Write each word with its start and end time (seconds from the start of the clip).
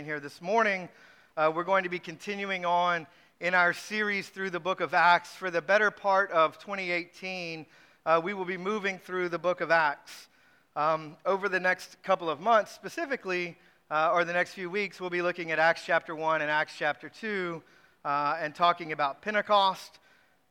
being 0.00 0.06
here 0.06 0.18
this 0.18 0.40
morning. 0.40 0.88
Uh, 1.36 1.52
we're 1.54 1.62
going 1.62 1.84
to 1.84 1.90
be 1.90 1.98
continuing 1.98 2.64
on 2.64 3.06
in 3.38 3.52
our 3.52 3.74
series 3.74 4.30
through 4.30 4.48
the 4.48 4.58
book 4.58 4.80
of 4.80 4.94
Acts. 4.94 5.34
For 5.34 5.50
the 5.50 5.60
better 5.60 5.90
part 5.90 6.30
of 6.30 6.58
2018, 6.58 7.66
uh, 8.06 8.18
we 8.24 8.32
will 8.32 8.46
be 8.46 8.56
moving 8.56 8.96
through 8.96 9.28
the 9.28 9.38
book 9.38 9.60
of 9.60 9.70
Acts. 9.70 10.28
Um, 10.74 11.18
over 11.26 11.50
the 11.50 11.60
next 11.60 12.02
couple 12.02 12.30
of 12.30 12.40
months, 12.40 12.72
specifically, 12.72 13.58
uh, 13.90 14.10
or 14.14 14.24
the 14.24 14.32
next 14.32 14.54
few 14.54 14.70
weeks, 14.70 15.02
we'll 15.02 15.10
be 15.10 15.20
looking 15.20 15.50
at 15.50 15.58
Acts 15.58 15.82
chapter 15.84 16.16
1 16.16 16.40
and 16.40 16.50
Acts 16.50 16.72
chapter 16.78 17.10
2 17.10 17.62
uh, 18.02 18.38
and 18.40 18.54
talking 18.54 18.92
about 18.92 19.20
Pentecost 19.20 19.98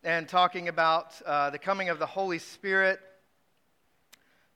and 0.03 0.29
talking 0.29 0.67
about 0.67 1.19
uh, 1.25 1.49
the 1.49 1.57
coming 1.57 1.89
of 1.89 1.97
the 1.97 2.05
Holy 2.05 2.37
Spirit 2.37 2.99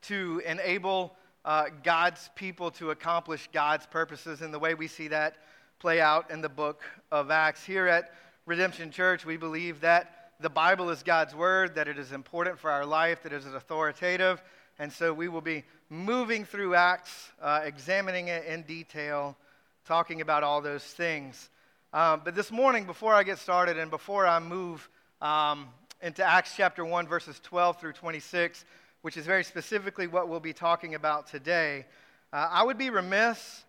to 0.04 0.40
enable 0.46 1.16
uh, 1.46 1.66
God's 1.84 2.30
people 2.36 2.72
to 2.72 2.92
accomplish 2.92 3.50
God's 3.52 3.86
purposes 3.86 4.42
And 4.42 4.54
the 4.54 4.60
way 4.60 4.74
we 4.74 4.88
see 4.88 5.10
that 5.10 5.36
play 5.80 6.00
out 6.00 6.32
in 6.32 6.42
the 6.42 6.50
book 6.50 6.82
of 7.12 7.30
Acts. 7.30 7.64
Here 7.66 7.88
at 7.88 8.14
Redemption 8.46 8.92
Church, 8.92 9.26
we 9.26 9.36
believe 9.36 9.82
that 9.82 10.32
the 10.40 10.50
Bible 10.50 10.90
is 10.90 11.04
God's 11.04 11.36
word, 11.36 11.76
that 11.76 11.88
it 11.88 11.98
is 11.98 12.12
important 12.12 12.60
for 12.60 12.72
our 12.72 12.86
life, 12.86 13.24
that 13.24 13.34
it 13.34 13.46
is 13.46 13.54
authoritative. 13.54 14.42
And 14.80 14.92
so 14.92 15.14
we 15.14 15.28
will 15.28 15.42
be 15.42 15.64
moving 15.90 16.46
through 16.46 16.76
Acts, 16.76 17.32
uh, 17.42 17.62
examining 17.64 18.30
it 18.30 18.46
in 18.46 18.64
detail, 18.64 19.38
talking 19.86 20.22
about 20.22 20.44
all 20.44 20.62
those 20.62 20.84
things. 20.84 21.50
Um, 21.92 22.22
but 22.24 22.34
this 22.34 22.52
morning, 22.52 22.86
before 22.86 23.14
I 23.14 23.24
get 23.24 23.38
started 23.38 23.78
and 23.78 23.92
before 23.92 24.26
I 24.26 24.40
move 24.40 24.90
um, 25.22 25.68
into 26.02 26.24
Acts 26.24 26.54
chapter 26.56 26.84
1, 26.84 27.08
verses 27.08 27.40
12 27.44 27.80
through 27.80 27.94
26, 27.94 28.66
which 29.04 29.18
is 29.18 29.26
very 29.26 29.44
specifically 29.44 30.08
what 30.08 30.30
we'll 30.30 30.40
be 30.40 30.54
talking 30.54 30.96
about 30.96 31.28
today, 31.28 31.86
uh, 32.32 32.48
I 32.50 32.64
would 32.64 32.78
be 32.78 32.90
remiss 32.90 33.66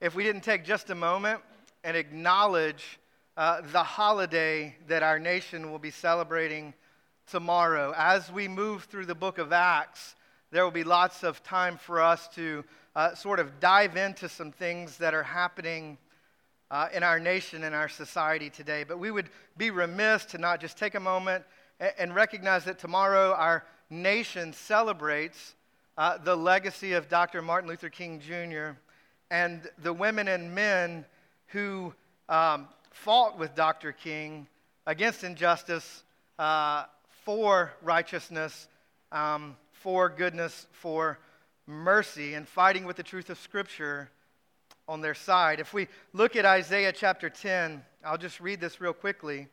if 0.00 0.14
we 0.14 0.22
didn't 0.22 0.44
take 0.44 0.64
just 0.64 0.88
a 0.90 0.94
moment 0.94 1.40
and 1.82 1.96
acknowledge 1.96 3.00
uh, 3.36 3.60
the 3.72 3.82
holiday 3.82 4.76
that 4.86 5.02
our 5.02 5.18
nation 5.18 5.72
will 5.72 5.80
be 5.80 5.90
celebrating 5.90 6.72
tomorrow. 7.28 7.92
As 7.96 8.30
we 8.30 8.46
move 8.46 8.84
through 8.84 9.06
the 9.06 9.16
book 9.16 9.38
of 9.38 9.52
Acts, 9.52 10.14
there 10.52 10.62
will 10.62 10.70
be 10.70 10.84
lots 10.84 11.24
of 11.24 11.42
time 11.42 11.76
for 11.76 12.00
us 12.00 12.28
to 12.36 12.64
uh, 12.94 13.16
sort 13.16 13.40
of 13.40 13.58
dive 13.58 13.96
into 13.96 14.28
some 14.28 14.52
things 14.52 14.96
that 14.98 15.12
are 15.12 15.24
happening 15.24 15.98
uh, 16.70 16.86
in 16.94 17.02
our 17.02 17.18
nation 17.18 17.64
and 17.64 17.74
our 17.74 17.88
society 17.88 18.48
today. 18.48 18.84
But 18.84 19.00
we 19.00 19.10
would 19.10 19.28
be 19.56 19.72
remiss 19.72 20.24
to 20.26 20.38
not 20.38 20.60
just 20.60 20.78
take 20.78 20.94
a 20.94 21.00
moment 21.00 21.42
and, 21.80 21.92
and 21.98 22.14
recognize 22.14 22.64
that 22.66 22.78
tomorrow 22.78 23.32
our 23.32 23.64
nation 23.90 24.52
celebrates 24.52 25.54
uh, 25.96 26.18
the 26.18 26.36
legacy 26.36 26.92
of 26.92 27.08
Dr. 27.08 27.42
Martin 27.42 27.68
Luther 27.68 27.88
King 27.88 28.20
Jr. 28.20 28.78
and 29.30 29.68
the 29.82 29.92
women 29.92 30.28
and 30.28 30.54
men 30.54 31.04
who 31.48 31.92
um, 32.28 32.68
fought 32.90 33.38
with 33.38 33.54
Dr. 33.54 33.92
King 33.92 34.46
against 34.86 35.24
injustice, 35.24 36.04
uh, 36.38 36.84
for 37.24 37.72
righteousness, 37.82 38.68
um, 39.12 39.56
for 39.72 40.08
goodness, 40.08 40.66
for 40.72 41.18
mercy, 41.66 42.34
and 42.34 42.48
fighting 42.48 42.84
with 42.84 42.96
the 42.96 43.02
truth 43.02 43.28
of 43.28 43.38
Scripture 43.38 44.10
on 44.88 45.00
their 45.00 45.14
side. 45.14 45.60
If 45.60 45.74
we 45.74 45.88
look 46.12 46.36
at 46.36 46.46
Isaiah 46.46 46.92
chapter 46.92 47.28
10, 47.28 47.84
I'll 48.04 48.16
just 48.16 48.40
read 48.40 48.60
this 48.60 48.80
real 48.80 48.94
quickly. 48.94 49.48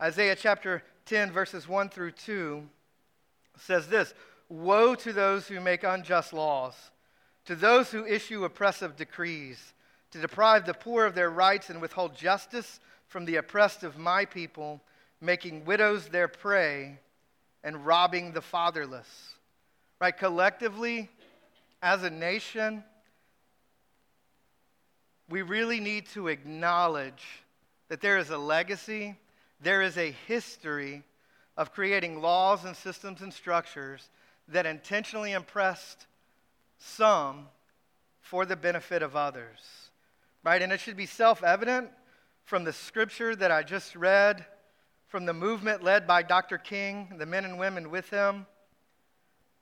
Isaiah 0.00 0.36
chapter 0.36 0.82
10, 1.06 1.32
verses 1.32 1.66
1 1.66 1.88
through 1.88 2.12
2 2.12 2.62
says 3.60 3.88
this 3.88 4.14
Woe 4.48 4.94
to 4.96 5.12
those 5.12 5.46
who 5.46 5.60
make 5.60 5.84
unjust 5.84 6.32
laws, 6.32 6.74
to 7.44 7.54
those 7.54 7.90
who 7.90 8.06
issue 8.06 8.44
oppressive 8.44 8.96
decrees, 8.96 9.74
to 10.10 10.20
deprive 10.20 10.64
the 10.64 10.74
poor 10.74 11.04
of 11.04 11.14
their 11.14 11.30
rights 11.30 11.68
and 11.70 11.80
withhold 11.80 12.16
justice 12.16 12.80
from 13.06 13.24
the 13.24 13.36
oppressed 13.36 13.82
of 13.82 13.98
my 13.98 14.24
people, 14.24 14.80
making 15.20 15.64
widows 15.64 16.08
their 16.08 16.28
prey 16.28 16.98
and 17.62 17.84
robbing 17.84 18.32
the 18.32 18.40
fatherless. 18.40 19.34
Right? 20.00 20.16
Collectively, 20.16 21.10
as 21.82 22.02
a 22.02 22.10
nation, 22.10 22.84
we 25.28 25.42
really 25.42 25.80
need 25.80 26.06
to 26.06 26.28
acknowledge 26.28 27.42
that 27.88 28.00
there 28.00 28.18
is 28.18 28.30
a 28.30 28.38
legacy, 28.38 29.16
there 29.60 29.82
is 29.82 29.98
a 29.98 30.14
history 30.26 31.02
of 31.58 31.72
creating 31.72 32.22
laws 32.22 32.64
and 32.64 32.76
systems 32.76 33.20
and 33.20 33.34
structures 33.34 34.08
that 34.46 34.64
intentionally 34.64 35.32
impressed 35.32 36.06
some 36.78 37.48
for 38.20 38.46
the 38.46 38.56
benefit 38.56 39.02
of 39.02 39.16
others. 39.16 39.90
Right? 40.44 40.62
And 40.62 40.72
it 40.72 40.78
should 40.78 40.96
be 40.96 41.04
self 41.04 41.42
evident 41.42 41.90
from 42.44 42.62
the 42.62 42.72
scripture 42.72 43.34
that 43.34 43.50
I 43.50 43.64
just 43.64 43.96
read, 43.96 44.46
from 45.08 45.26
the 45.26 45.34
movement 45.34 45.82
led 45.82 46.06
by 46.06 46.22
Dr. 46.22 46.58
King, 46.58 47.14
the 47.18 47.26
men 47.26 47.44
and 47.44 47.58
women 47.58 47.90
with 47.90 48.08
him, 48.08 48.46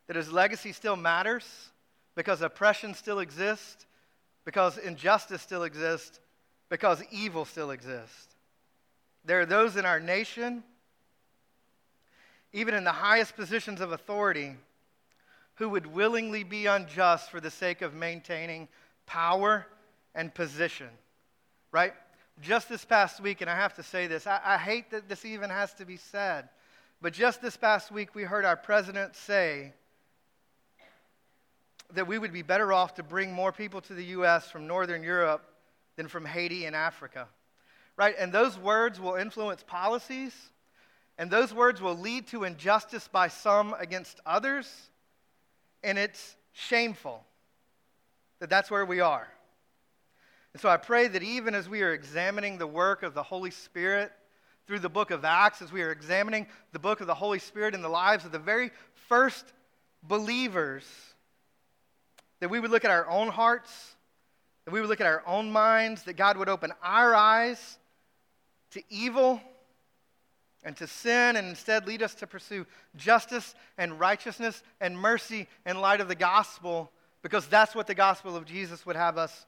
that 0.07 0.17
his 0.17 0.31
legacy 0.31 0.73
still 0.73 0.97
matters 0.97 1.71
because 2.15 2.43
oppression 2.43 2.93
still 2.93 3.21
exists, 3.21 3.87
because 4.45 4.77
injustice 4.77 5.41
still 5.41 5.63
exists, 5.63 6.21
because 6.69 7.03
evil 7.11 7.47
still 7.47 7.71
exists. 7.71 8.37
There 9.25 9.41
are 9.41 9.47
those 9.47 9.77
in 9.77 9.87
our 9.87 9.99
nation 9.99 10.63
even 12.57 12.73
in 12.73 12.85
the 12.85 12.91
highest 12.91 13.37
positions 13.37 13.83
of 13.83 13.93
authority, 13.93 14.55
who 15.57 15.69
would 15.69 15.87
willingly 15.87 16.43
be 16.43 16.65
unjust 16.65 17.31
for 17.31 17.39
the 17.39 17.51
sake 17.51 17.83
of 17.83 17.93
maintaining 17.93 18.67
power 19.05 19.67
and 20.15 20.33
position. 20.33 20.89
Right? 21.71 21.93
Just 22.41 22.71
this 22.71 22.83
past 22.83 23.21
week, 23.21 23.43
and 23.43 23.51
I 23.51 23.55
have 23.55 23.75
to 23.75 23.83
say 23.83 24.07
this, 24.07 24.27
I, 24.27 24.41
I, 24.43 24.57
hate 24.57 24.91
that 24.93 25.07
this 25.07 25.27
even 25.27 25.51
has 25.51 25.75
to 25.75 25.85
be 25.85 25.99
said, 25.99 26.49
but 27.03 27.13
just 27.13 27.43
this 27.43 27.59
past 27.59 27.93
week, 27.93 28.15
we 28.15 28.23
heard 28.23 28.47
our 28.47 28.57
president 28.57 29.17
say 29.17 29.75
that 31.93 32.07
we 32.07 32.19
would 32.19 32.33
be 32.33 32.41
better 32.41 32.73
off 32.73 32.95
to 32.95 33.03
bring 33.03 33.35
more 33.35 33.53
people 33.53 33.83
to 33.83 33.93
the 33.93 34.05
U.S. 34.05 34.51
from 34.51 34.67
Northern 34.67 35.03
Europe 35.03 35.45
than 35.97 36.09
from 36.09 36.25
Haiti 36.25 36.65
and 36.65 36.75
Africa. 36.75 37.29
Right? 37.99 38.15
And 38.19 38.33
those 38.33 38.59
words 38.59 38.99
will 38.99 39.17
influence 39.17 39.63
policies 39.63 40.33
and 41.19 41.31
those 41.31 41.55
words 41.55 41.81
will 41.81 41.97
lead 41.97 42.27
to 42.29 42.45
injustice 42.45 43.09
by 43.09 43.29
some 43.29 43.75
against 43.79 44.21
others. 44.27 44.91
And 45.83 45.99
it's 45.99 46.37
shameful 46.53 47.25
that 48.41 48.51
that's 48.51 48.71
where 48.71 48.85
we 48.85 49.01
are. 49.01 49.27
And 50.53 50.61
so 50.61 50.69
I 50.69 50.77
pray 50.77 51.09
that 51.09 51.23
even 51.23 51.55
as 51.55 51.69
we 51.69 51.83
are 51.83 51.93
examining 51.93 52.59
the 52.59 52.67
work 52.67 53.03
of 53.03 53.15
the 53.15 53.23
Holy 53.23 53.51
Spirit 53.51 54.13
through 54.67 54.81
the 54.81 54.89
book 54.89 55.11
of 55.11 55.25
Acts, 55.25 55.63
as 55.63 55.73
we 55.73 55.83
are 55.83 55.93
examining 55.93 56.47
the 56.73 56.79
book 56.79 57.01
of 57.01 57.07
the 57.07 57.15
Holy 57.15 57.39
Spirit 57.39 57.75
in 57.75 57.83
the 57.83 57.89
lives 57.89 58.25
of 58.25 58.33
the 58.33 58.39
very 58.39 58.71
first 59.09 59.53
believers, 60.03 60.85
that 62.41 62.51
we 62.51 62.61
would 62.61 62.71
look 62.71 62.85
at 62.85 62.91
our 62.91 63.09
own 63.09 63.29
hearts, 63.29 63.95
that 64.65 64.73
we 64.73 64.81
would 64.81 64.89
look 64.91 65.01
at 65.01 65.07
our 65.07 65.23
own 65.27 65.51
minds, 65.51 66.03
that 66.03 66.15
God 66.15 66.37
would 66.37 66.49
open 66.49 66.73
our 66.83 67.15
eyes 67.15 67.79
to 68.73 68.83
evil 68.91 69.41
and 70.67 70.77
to 70.77 70.87
sin, 70.89 71.37
and 71.37 71.49
instead 71.49 71.87
lead 71.87 72.03
us 72.03 72.17
to 72.17 72.27
pursue 72.27 72.67
justice 72.97 73.55
and 73.79 74.01
righteousness 74.01 74.65
and 74.81 74.99
mercy 74.99 75.47
in 75.65 75.81
light 75.81 76.01
of 76.01 76.09
the 76.09 76.17
gospel, 76.17 76.91
because 77.23 77.47
that's 77.47 77.73
what 77.73 77.87
the 77.87 77.95
gospel 77.95 78.37
of 78.37 78.45
Jesus 78.45 78.85
would 78.85 78.97
have 78.97 79.17
us 79.17 79.47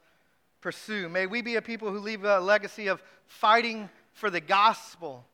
pursue. 0.61 1.09
May 1.09 1.27
we 1.27 1.41
be 1.41 1.57
a 1.57 1.61
people 1.61 1.91
who 1.91 1.99
leave 1.99 2.23
a 2.23 2.39
legacy 2.39 2.87
of 2.87 3.03
fighting 3.27 3.89
for 4.13 4.29
the 4.29 4.39
gospel 4.39 5.25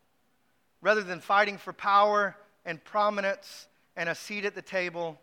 rather 0.82 1.04
than 1.04 1.20
fighting 1.20 1.60
for 1.60 1.72
power 1.72 2.36
and 2.66 2.84
prominence 2.84 3.68
and 3.96 4.10
a 4.10 4.16
seat 4.16 4.44
at 4.44 4.56
the 4.56 4.64
table 4.64 5.20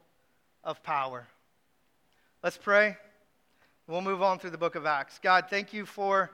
of 0.63 0.81
power. 0.85 1.27
Let's 2.41 2.57
pray. 2.57 2.97
We'll 3.89 4.01
move 4.01 4.23
on 4.23 4.39
through 4.39 4.51
the 4.51 4.59
book 4.59 4.77
of 4.77 4.87
Acts. 4.87 5.19
God, 5.21 5.47
thank 5.51 5.73
you 5.73 5.87
for 5.87 6.31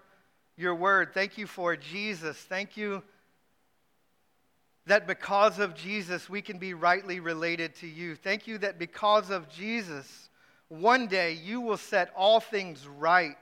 your 0.59 0.75
word. 0.75 1.15
Thank 1.15 1.39
you 1.39 1.47
for 1.47 1.77
Jesus. 1.77 2.37
Thank 2.37 2.77
you 2.77 3.03
that 4.89 5.07
because 5.07 5.59
of 5.59 5.75
Jesus, 5.75 6.29
we 6.29 6.43
can 6.43 6.59
be 6.59 6.75
rightly 6.75 7.21
related 7.21 7.75
to 7.77 7.87
you. 7.87 8.17
Thank 8.17 8.47
you 8.47 8.59
that 8.59 8.79
because 8.79 9.31
of 9.31 9.49
Jesus, 9.49 10.31
one 10.69 11.07
day 11.07 11.33
you 11.33 11.61
will 11.61 11.77
set 11.77 12.11
all 12.17 12.41
things 12.41 12.87
right. 12.87 13.37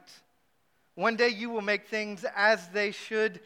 One 0.94 1.16
day 1.16 1.28
you 1.28 1.50
will 1.50 1.62
make 1.62 1.88
things 1.88 2.24
as 2.36 2.68
they 2.68 2.90
should 2.90 3.40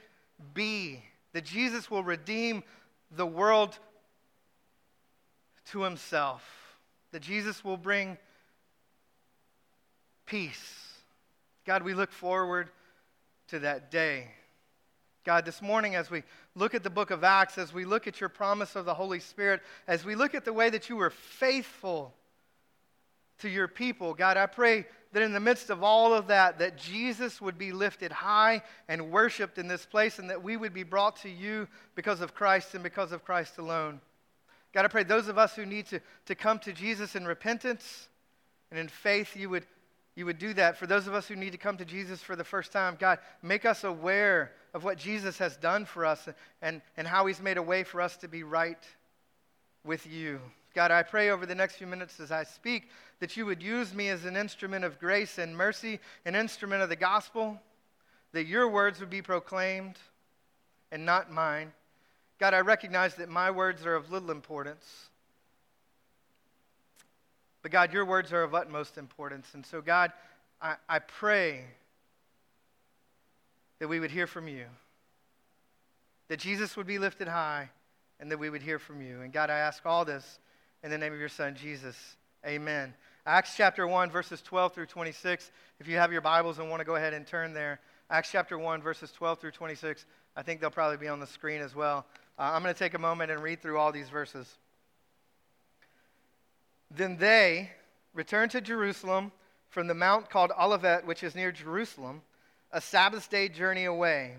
be. 0.55 1.03
That 1.33 1.45
Jesus 1.45 1.91
will 1.91 2.03
redeem 2.03 2.63
the 3.11 3.27
world 3.27 3.79
to 5.67 5.83
himself. 5.83 6.43
That 7.13 7.23
Jesus 7.23 7.65
will 7.65 7.77
bring 7.77 8.19
peace. 10.27 10.95
God, 11.67 11.83
we 11.83 11.95
look 11.95 12.13
forward 12.13 12.71
to 13.49 13.59
that 13.61 13.91
day. 13.91 14.29
God, 15.25 15.45
this 15.45 15.61
morning, 15.61 15.97
as 15.97 16.11
we 16.11 16.23
look 16.55 16.75
at 16.75 16.83
the 16.83 16.91
book 16.91 17.11
of 17.11 17.25
Acts, 17.25 17.59
as 17.59 17.73
we 17.73 17.85
look 17.85 18.07
at 18.07 18.21
your 18.21 18.29
promise 18.29 18.77
of 18.77 18.85
the 18.85 18.95
Holy 18.95 19.21
Spirit, 19.21 19.61
as 19.87 20.05
we 20.05 20.15
look 20.15 20.35
at 20.35 20.45
the 20.45 20.53
way 20.53 20.71
that 20.71 20.89
you 20.89 20.97
were 20.97 21.11
faithful 21.11 22.15
to 23.39 23.49
your 23.49 23.69
people, 23.69 24.15
God, 24.15 24.37
I 24.37 24.47
pray 24.47 24.87
that 25.13 25.23
in 25.23 25.33
the 25.33 25.41
midst 25.41 25.71
of 25.71 25.83
all 25.83 26.15
of 26.15 26.29
that, 26.29 26.59
that 26.59 26.77
Jesus 26.77 27.41
would 27.41 27.59
be 27.59 27.73
lifted 27.73 28.13
high 28.13 28.63
and 28.89 29.11
worshiped 29.11 29.59
in 29.59 29.67
this 29.67 29.85
place, 29.87 30.19
and 30.19 30.31
that 30.31 30.43
we 30.43 30.57
would 30.57 30.75
be 30.75 30.83
brought 30.83 31.17
to 31.23 31.29
you 31.29 31.67
because 31.95 32.21
of 32.21 32.35
Christ 32.35 32.75
and 32.75 32.83
because 32.83 33.13
of 33.13 33.25
Christ 33.25 33.59
alone. 33.59 34.01
God, 34.73 34.85
I 34.85 34.89
pray 34.89 35.03
those 35.03 35.29
of 35.29 35.39
us 35.39 35.57
who 35.57 35.67
need 35.67 35.87
to, 35.87 36.01
to 36.27 36.35
come 36.35 36.59
to 36.61 36.73
Jesus 36.73 37.17
in 37.17 37.27
repentance 37.27 38.09
and 38.71 38.79
in 38.79 38.87
faith, 38.87 39.37
you 39.37 39.51
would, 39.51 39.67
you 40.21 40.27
would 40.27 40.39
do 40.39 40.53
that. 40.53 40.77
For 40.77 40.87
those 40.87 41.07
of 41.07 41.15
us 41.15 41.27
who 41.27 41.35
need 41.35 41.53
to 41.53 41.59
come 41.59 41.79
to 41.79 41.85
Jesus 41.87 42.21
for 42.21 42.37
the 42.37 42.45
first 42.45 42.73
time, 42.73 42.99
God, 43.01 43.21
make 43.43 43.65
us 43.65 43.85
aware 43.85 44.53
of 44.75 44.85
what 44.85 44.99
Jesus 44.99 45.39
has 45.39 45.57
done 45.57 45.87
for 45.87 46.05
us 46.05 46.29
and, 46.61 46.83
and 46.99 47.09
how 47.09 47.25
he's 47.25 47.41
made 47.41 47.57
a 47.57 47.63
way 47.63 47.85
for 47.85 48.03
us 48.03 48.19
to 48.19 48.29
be 48.29 48.43
right 48.43 48.85
with 49.83 50.07
you. 50.07 50.39
God, 50.75 50.91
I 50.91 51.03
pray 51.05 51.31
over 51.31 51.47
the 51.47 51.55
next 51.55 51.77
few 51.77 51.87
minutes 51.87 52.21
as 52.21 52.31
I 52.31 52.45
speak 52.45 52.91
that 53.21 53.35
you 53.35 53.47
would 53.47 53.63
use 53.63 53.95
me 53.95 54.11
as 54.11 54.27
an 54.27 54.37
instrument 54.37 54.85
of 54.85 55.01
grace 55.01 55.39
and 55.39 55.57
mercy, 55.57 55.99
an 56.27 56.35
instrument 56.35 56.83
of 56.83 56.91
the 56.91 56.97
gospel, 56.97 57.59
that 58.33 58.45
your 58.45 58.69
words 58.69 59.01
would 59.01 59.09
be 59.09 59.23
proclaimed 59.23 59.97
and 60.93 61.07
not 61.07 61.33
mine. 61.33 61.73
God, 62.39 62.53
I 62.53 62.61
recognize 62.61 63.15
that 63.15 63.31
my 63.31 63.51
words 63.51 63.87
are 63.87 63.95
of 63.95 64.13
little 64.13 64.31
importance. 64.31 65.09
But 67.63 67.71
God, 67.71 67.93
your 67.93 68.05
words 68.05 68.33
are 68.33 68.43
of 68.43 68.55
utmost 68.55 68.97
importance. 68.97 69.49
And 69.55 69.65
so, 69.65 69.81
God, 69.81 70.13
I, 70.61 70.77
I 70.89 70.99
pray 70.99 71.65
that 73.79 73.89
we 73.89 74.01
would 74.01 74.11
hear 74.11 74.27
from 74.27 74.49
you, 74.49 74.67
that 76.29 76.39
Jesus 76.39 76.77
would 76.77 76.87
be 76.87 76.99
lifted 76.99 77.29
high, 77.29 77.71
and 78.19 78.31
that 78.31 78.39
we 78.39 78.51
would 78.51 78.63
hear 78.63 78.79
from 78.79 79.01
you. 79.01 79.23
And 79.23 79.33
God, 79.33 79.51
I 79.51 79.59
ask 79.59 79.85
all 79.87 80.05
this 80.05 80.39
in 80.83 80.91
the 80.91 80.99
name 80.99 81.13
of 81.13 81.19
your 81.19 81.29
Son, 81.29 81.55
Jesus. 81.55 81.97
Amen. 82.47 82.95
Acts 83.27 83.55
chapter 83.57 83.87
1, 83.87 84.11
verses 84.11 84.41
12 84.43 84.75
through 84.75 84.87
26. 84.87 85.51
If 85.79 85.89
you 85.89 85.97
have 85.97 86.13
your 86.13 86.21
Bibles 86.21 86.59
and 86.59 86.71
want 86.71 86.81
to 86.81 86.87
go 86.87 86.97
ahead 86.97 87.15
and 87.15 87.27
turn 87.27 87.53
there, 87.53 87.81
Acts 88.11 88.31
chapter 88.33 88.59
1, 88.59 88.83
verses 88.83 89.13
12 89.13 89.41
through 89.41 89.51
26. 89.53 90.07
I 90.37 90.43
think 90.43 90.61
they'll 90.61 90.71
probably 90.71 90.97
be 90.97 91.09
on 91.09 91.21
the 91.21 91.27
screen 91.27 91.61
as 91.61 91.75
well. 91.75 92.07
Uh, 92.39 92.51
I'm 92.53 92.63
going 92.63 92.75
to 92.75 92.79
take 92.79 92.95
a 92.95 92.99
moment 92.99 93.31
and 93.31 93.43
read 93.43 93.61
through 93.61 93.79
all 93.79 93.93
these 93.93 94.09
verses. 94.09 94.59
Then 96.91 97.17
they 97.17 97.71
returned 98.15 98.51
to 98.53 98.61
Jerusalem 98.61 99.33
from 99.69 99.87
the 99.87 99.95
mount 99.95 100.29
called 100.29 100.53
Olivet, 100.59 101.07
which 101.07 101.23
is 101.23 101.35
near 101.35 101.53
Jerusalem, 101.53 102.23
a 102.73 102.81
Sabbath 102.81 103.31
day 103.31 103.49
journey 103.49 103.85
away. 103.85 104.35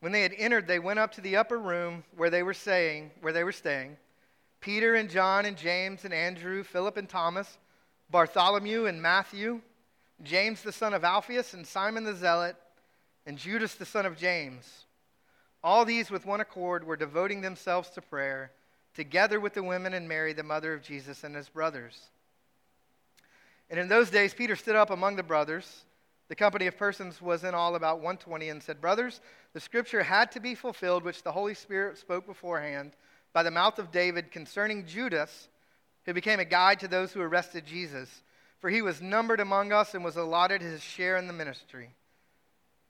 When 0.00 0.12
they 0.12 0.22
had 0.22 0.34
entered, 0.36 0.66
they 0.66 0.78
went 0.78 0.98
up 0.98 1.12
to 1.12 1.20
the 1.20 1.36
upper 1.36 1.58
room 1.58 2.04
where 2.16 2.30
they 2.30 2.42
were 2.42 2.54
staying, 2.54 3.10
where 3.20 3.32
they 3.32 3.44
were 3.44 3.52
staying. 3.52 3.96
Peter 4.60 4.94
and 4.94 5.10
John 5.10 5.44
and 5.44 5.56
James 5.56 6.04
and 6.04 6.14
Andrew, 6.14 6.62
Philip 6.62 6.96
and 6.96 7.08
Thomas, 7.08 7.58
Bartholomew 8.10 8.86
and 8.86 9.00
Matthew, 9.00 9.60
James 10.22 10.62
the 10.62 10.72
son 10.72 10.94
of 10.94 11.04
Alphaeus 11.04 11.54
and 11.54 11.66
Simon 11.66 12.04
the 12.04 12.14
Zealot, 12.14 12.56
and 13.26 13.38
Judas 13.38 13.74
the 13.74 13.86
son 13.86 14.06
of 14.06 14.16
James. 14.16 14.86
All 15.62 15.84
these, 15.84 16.10
with 16.10 16.26
one 16.26 16.40
accord, 16.40 16.84
were 16.84 16.96
devoting 16.96 17.40
themselves 17.40 17.90
to 17.90 18.00
prayer, 18.00 18.52
together 19.00 19.40
with 19.40 19.54
the 19.54 19.62
women 19.62 19.94
and 19.94 20.06
Mary, 20.06 20.34
the 20.34 20.42
mother 20.42 20.74
of 20.74 20.82
Jesus, 20.82 21.24
and 21.24 21.34
his 21.34 21.48
brothers. 21.48 21.98
And 23.70 23.80
in 23.80 23.88
those 23.88 24.10
days, 24.10 24.34
Peter 24.34 24.54
stood 24.54 24.76
up 24.76 24.90
among 24.90 25.16
the 25.16 25.22
brothers. 25.22 25.84
The 26.28 26.34
company 26.34 26.66
of 26.66 26.76
persons 26.76 27.22
was 27.22 27.42
in 27.42 27.54
all 27.54 27.76
about 27.76 27.96
120, 27.96 28.50
and 28.50 28.62
said, 28.62 28.78
Brothers, 28.78 29.22
the 29.54 29.60
scripture 29.60 30.02
had 30.02 30.30
to 30.32 30.40
be 30.40 30.54
fulfilled, 30.54 31.02
which 31.02 31.22
the 31.22 31.32
Holy 31.32 31.54
Spirit 31.54 31.96
spoke 31.96 32.26
beforehand 32.26 32.92
by 33.32 33.42
the 33.42 33.50
mouth 33.50 33.78
of 33.78 33.90
David 33.90 34.30
concerning 34.30 34.84
Judas, 34.84 35.48
who 36.04 36.12
became 36.12 36.38
a 36.38 36.44
guide 36.44 36.78
to 36.80 36.88
those 36.88 37.10
who 37.10 37.22
arrested 37.22 37.64
Jesus. 37.64 38.22
For 38.58 38.68
he 38.68 38.82
was 38.82 39.00
numbered 39.00 39.40
among 39.40 39.72
us 39.72 39.94
and 39.94 40.04
was 40.04 40.18
allotted 40.18 40.60
his 40.60 40.82
share 40.82 41.16
in 41.16 41.26
the 41.26 41.32
ministry. 41.32 41.94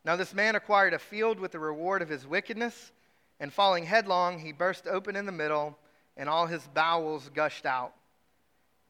Now, 0.04 0.16
this 0.16 0.34
man 0.34 0.56
acquired 0.56 0.92
a 0.92 0.98
field 0.98 1.38
with 1.38 1.52
the 1.52 1.60
reward 1.60 2.02
of 2.02 2.08
his 2.08 2.26
wickedness, 2.26 2.90
and 3.38 3.52
falling 3.52 3.84
headlong, 3.84 4.40
he 4.40 4.50
burst 4.50 4.88
open 4.88 5.14
in 5.14 5.24
the 5.24 5.30
middle, 5.30 5.78
and 6.20 6.28
all 6.28 6.46
his 6.46 6.62
bowels 6.74 7.30
gushed 7.34 7.64
out, 7.64 7.94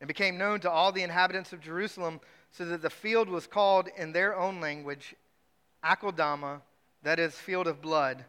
and 0.01 0.09
became 0.09 0.37
known 0.37 0.59
to 0.59 0.71
all 0.71 0.91
the 0.91 1.05
inhabitants 1.05 1.53
of 1.53 1.61
Jerusalem, 1.61 2.19
so 2.51 2.65
that 2.65 2.83
the 2.83 2.91
field 2.91 3.29
was 3.29 3.47
called 3.47 3.89
in 3.97 4.11
their 4.11 4.37
own 4.37 4.61
language 4.61 5.15
Akeldama, 5.85 6.61
that 7.05 7.21
is, 7.21 7.37
field 7.37 7.69
of 7.69 7.81
blood. 7.81 8.25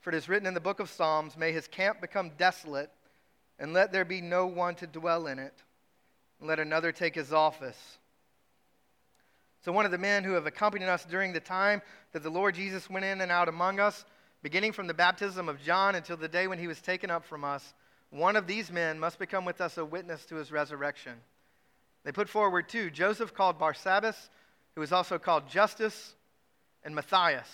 For 0.00 0.10
it 0.10 0.16
is 0.16 0.28
written 0.28 0.46
in 0.46 0.54
the 0.54 0.60
book 0.60 0.78
of 0.78 0.88
Psalms, 0.88 1.36
May 1.36 1.50
his 1.50 1.66
camp 1.66 2.00
become 2.00 2.30
desolate, 2.38 2.92
and 3.58 3.72
let 3.72 3.90
there 3.90 4.04
be 4.04 4.20
no 4.20 4.46
one 4.46 4.76
to 4.76 4.86
dwell 4.86 5.26
in 5.26 5.40
it, 5.40 5.64
and 6.38 6.48
let 6.48 6.60
another 6.60 6.92
take 6.92 7.16
his 7.16 7.32
office. 7.32 7.98
So, 9.64 9.72
one 9.72 9.84
of 9.84 9.90
the 9.90 9.98
men 9.98 10.22
who 10.22 10.34
have 10.34 10.46
accompanied 10.46 10.86
us 10.86 11.04
during 11.04 11.32
the 11.32 11.40
time 11.40 11.82
that 12.12 12.22
the 12.22 12.30
Lord 12.30 12.54
Jesus 12.54 12.88
went 12.88 13.04
in 13.04 13.20
and 13.20 13.32
out 13.32 13.48
among 13.48 13.80
us, 13.80 14.04
beginning 14.44 14.70
from 14.70 14.86
the 14.86 14.94
baptism 14.94 15.48
of 15.48 15.60
John 15.60 15.96
until 15.96 16.16
the 16.16 16.28
day 16.28 16.46
when 16.46 16.60
he 16.60 16.68
was 16.68 16.80
taken 16.80 17.10
up 17.10 17.24
from 17.24 17.42
us, 17.42 17.74
one 18.14 18.36
of 18.36 18.46
these 18.46 18.70
men 18.70 19.00
must 19.00 19.18
become 19.18 19.44
with 19.44 19.60
us 19.60 19.76
a 19.76 19.84
witness 19.84 20.24
to 20.26 20.36
his 20.36 20.52
resurrection. 20.52 21.14
They 22.04 22.12
put 22.12 22.28
forward 22.28 22.68
two 22.68 22.88
Joseph 22.88 23.34
called 23.34 23.58
Barsabbas, 23.58 24.28
who 24.74 24.80
was 24.80 24.92
also 24.92 25.18
called 25.18 25.48
Justus, 25.48 26.14
and 26.84 26.94
Matthias. 26.94 27.48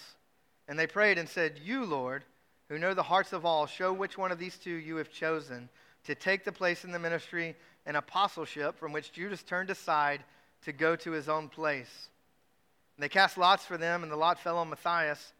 And 0.68 0.78
they 0.78 0.86
prayed 0.86 1.16
and 1.16 1.26
said, 1.26 1.58
You, 1.64 1.86
Lord, 1.86 2.24
who 2.68 2.78
know 2.78 2.92
the 2.92 3.02
hearts 3.02 3.32
of 3.32 3.46
all, 3.46 3.66
show 3.66 3.90
which 3.90 4.18
one 4.18 4.32
of 4.32 4.38
these 4.38 4.58
two 4.58 4.74
you 4.74 4.96
have 4.96 5.10
chosen 5.10 5.70
to 6.04 6.14
take 6.14 6.44
the 6.44 6.52
place 6.52 6.84
in 6.84 6.92
the 6.92 6.98
ministry 6.98 7.56
and 7.86 7.96
apostleship 7.96 8.78
from 8.78 8.92
which 8.92 9.12
Judas 9.12 9.42
turned 9.42 9.70
aside 9.70 10.22
to 10.66 10.72
go 10.72 10.94
to 10.94 11.12
his 11.12 11.30
own 11.30 11.48
place. 11.48 12.08
And 12.96 13.02
they 13.02 13.08
cast 13.08 13.38
lots 13.38 13.64
for 13.64 13.78
them, 13.78 14.02
and 14.02 14.12
the 14.12 14.16
lot 14.16 14.38
fell 14.38 14.58
on 14.58 14.68
Matthias, 14.68 15.32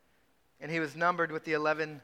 and 0.63 0.71
he 0.71 0.81
was 0.81 0.97
numbered 0.97 1.31
with 1.31 1.45
the 1.45 1.53
11 1.53 2.01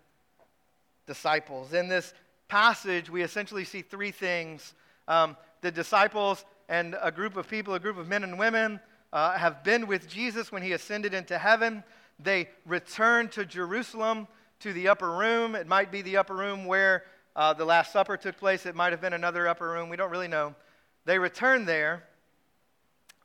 disciples. 1.06 1.72
In 1.72 1.88
this 1.88 2.12
passage, 2.48 3.10
we 3.10 3.22
essentially 3.22 3.64
see 3.64 3.82
three 3.82 4.10
things. 4.10 4.74
Um, 5.08 5.36
the 5.60 5.70
disciples 5.70 6.44
and 6.68 6.96
a 7.00 7.10
group 7.10 7.36
of 7.36 7.48
people, 7.48 7.74
a 7.74 7.80
group 7.80 7.98
of 7.98 8.08
men 8.08 8.24
and 8.24 8.38
women, 8.38 8.80
uh, 9.12 9.38
have 9.38 9.62
been 9.62 9.86
with 9.86 10.08
Jesus 10.08 10.50
when 10.50 10.62
he 10.62 10.72
ascended 10.72 11.14
into 11.14 11.38
heaven. 11.38 11.84
They 12.18 12.48
return 12.64 13.28
to 13.30 13.44
Jerusalem 13.44 14.26
to 14.60 14.72
the 14.72 14.88
upper 14.88 15.10
room. 15.10 15.54
It 15.54 15.66
might 15.66 15.92
be 15.92 16.02
the 16.02 16.16
upper 16.16 16.34
room 16.34 16.64
where 16.64 17.04
uh, 17.34 17.52
the 17.52 17.64
Last 17.64 17.92
Supper 17.92 18.16
took 18.16 18.36
place, 18.38 18.66
it 18.66 18.74
might 18.74 18.92
have 18.92 19.00
been 19.00 19.12
another 19.12 19.46
upper 19.46 19.70
room. 19.70 19.88
We 19.88 19.96
don't 19.96 20.10
really 20.10 20.28
know. 20.28 20.54
They 21.04 21.18
return 21.18 21.66
there 21.66 22.04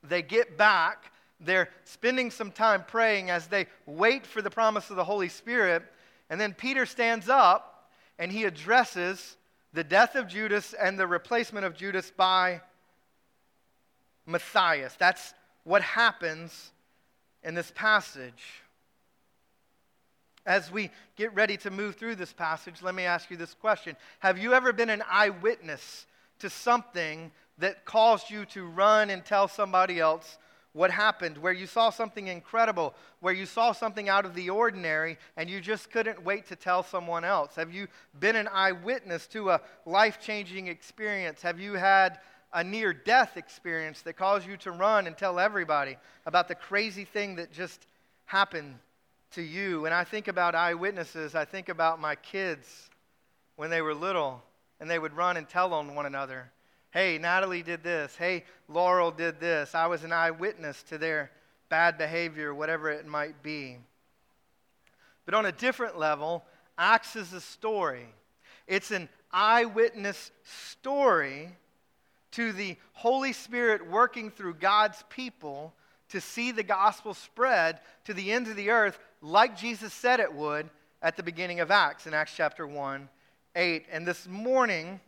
they 0.03 0.21
get 0.21 0.57
back. 0.57 1.11
They're 1.39 1.69
spending 1.83 2.31
some 2.31 2.51
time 2.51 2.83
praying 2.87 3.29
as 3.29 3.47
they 3.47 3.67
wait 3.85 4.25
for 4.25 4.41
the 4.41 4.49
promise 4.49 4.89
of 4.89 4.95
the 4.95 5.03
Holy 5.03 5.29
Spirit. 5.29 5.83
And 6.29 6.39
then 6.39 6.53
Peter 6.53 6.85
stands 6.85 7.29
up 7.29 7.70
and 8.21 8.31
he 8.31 8.43
addresses 8.43 9.35
the 9.73 9.83
death 9.83 10.15
of 10.15 10.27
Judas 10.27 10.75
and 10.79 10.97
the 10.97 11.07
replacement 11.07 11.65
of 11.65 11.75
Judas 11.75 12.11
by 12.15 12.61
Matthias. 14.27 14.93
That's 14.99 15.33
what 15.63 15.81
happens 15.81 16.71
in 17.41 17.55
this 17.55 17.71
passage. 17.73 18.61
As 20.45 20.71
we 20.71 20.91
get 21.15 21.33
ready 21.33 21.57
to 21.57 21.71
move 21.71 21.95
through 21.95 22.13
this 22.13 22.31
passage, 22.31 22.83
let 22.83 22.93
me 22.93 23.05
ask 23.05 23.31
you 23.31 23.37
this 23.37 23.55
question 23.55 23.95
Have 24.19 24.37
you 24.37 24.53
ever 24.53 24.71
been 24.71 24.91
an 24.91 25.01
eyewitness 25.09 26.05
to 26.39 26.49
something 26.51 27.31
that 27.57 27.85
caused 27.85 28.29
you 28.29 28.45
to 28.45 28.67
run 28.67 29.09
and 29.09 29.25
tell 29.25 29.47
somebody 29.47 29.99
else 29.99 30.37
what 30.73 30.91
happened, 30.91 31.37
where 31.37 31.51
you 31.53 31.67
saw 31.67 31.89
something 31.89 32.27
incredible, 32.27 32.93
where 33.19 33.33
you 33.33 33.45
saw 33.45 33.71
something 33.71 34.07
out 34.07 34.25
of 34.25 34.33
the 34.35 34.49
ordinary, 34.49 35.17
and 35.35 35.49
you 35.49 35.59
just 35.59 35.91
couldn't 35.91 36.23
wait 36.23 36.47
to 36.47 36.55
tell 36.55 36.81
someone 36.81 37.25
else? 37.25 37.55
Have 37.55 37.73
you 37.73 37.87
been 38.19 38.35
an 38.35 38.47
eyewitness 38.47 39.27
to 39.27 39.49
a 39.49 39.61
life 39.85 40.19
changing 40.21 40.67
experience? 40.67 41.41
Have 41.41 41.59
you 41.59 41.73
had 41.73 42.19
a 42.53 42.63
near 42.63 42.93
death 42.93 43.37
experience 43.37 44.01
that 44.01 44.15
caused 44.15 44.47
you 44.47 44.57
to 44.57 44.71
run 44.71 45.07
and 45.07 45.17
tell 45.17 45.39
everybody 45.39 45.97
about 46.25 46.47
the 46.47 46.55
crazy 46.55 47.05
thing 47.05 47.35
that 47.35 47.51
just 47.51 47.85
happened 48.25 48.75
to 49.31 49.41
you? 49.41 49.81
When 49.81 49.93
I 49.93 50.05
think 50.05 50.29
about 50.29 50.55
eyewitnesses, 50.55 51.35
I 51.35 51.43
think 51.43 51.67
about 51.67 51.99
my 51.99 52.15
kids 52.15 52.89
when 53.57 53.69
they 53.69 53.81
were 53.81 53.93
little, 53.93 54.41
and 54.79 54.89
they 54.89 54.99
would 54.99 55.13
run 55.13 55.35
and 55.35 55.47
tell 55.47 55.73
on 55.73 55.95
one 55.95 56.05
another. 56.05 56.49
Hey, 56.91 57.17
Natalie 57.17 57.63
did 57.63 57.83
this. 57.83 58.15
Hey, 58.17 58.43
Laurel 58.67 59.11
did 59.11 59.39
this. 59.39 59.73
I 59.73 59.87
was 59.87 60.03
an 60.03 60.11
eyewitness 60.11 60.83
to 60.83 60.97
their 60.97 61.31
bad 61.69 61.97
behavior, 61.97 62.53
whatever 62.53 62.89
it 62.89 63.07
might 63.07 63.41
be. 63.41 63.77
But 65.25 65.33
on 65.33 65.45
a 65.45 65.53
different 65.53 65.97
level, 65.97 66.43
Acts 66.77 67.15
is 67.15 67.31
a 67.31 67.39
story. 67.39 68.07
It's 68.67 68.91
an 68.91 69.07
eyewitness 69.31 70.31
story 70.43 71.55
to 72.31 72.51
the 72.51 72.75
Holy 72.91 73.31
Spirit 73.31 73.89
working 73.89 74.29
through 74.29 74.55
God's 74.55 75.01
people 75.09 75.73
to 76.09 76.19
see 76.19 76.51
the 76.51 76.63
gospel 76.63 77.13
spread 77.13 77.79
to 78.03 78.13
the 78.13 78.33
ends 78.33 78.49
of 78.49 78.57
the 78.57 78.69
earth, 78.69 78.99
like 79.21 79.57
Jesus 79.57 79.93
said 79.93 80.19
it 80.19 80.33
would 80.33 80.69
at 81.01 81.15
the 81.15 81.23
beginning 81.23 81.61
of 81.61 81.71
Acts, 81.71 82.05
in 82.05 82.13
Acts 82.13 82.33
chapter 82.35 82.67
1 82.67 83.07
8. 83.55 83.85
And 83.91 84.05
this 84.05 84.27
morning, 84.27 84.99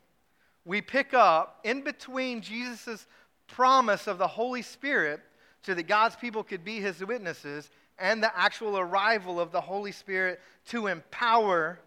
we 0.65 0.81
pick 0.81 1.13
up 1.13 1.59
in 1.63 1.81
between 1.81 2.41
Jesus' 2.41 3.05
promise 3.47 4.07
of 4.07 4.17
the 4.17 4.27
Holy 4.27 4.61
Spirit 4.61 5.19
so 5.61 5.73
that 5.73 5.83
God's 5.83 6.15
people 6.15 6.43
could 6.43 6.63
be 6.63 6.79
his 6.79 7.03
witnesses 7.03 7.69
and 7.99 8.23
the 8.23 8.37
actual 8.37 8.77
arrival 8.77 9.39
of 9.39 9.51
the 9.51 9.61
Holy 9.61 9.91
Spirit 9.91 10.39
to 10.67 10.87
empower 10.87 11.79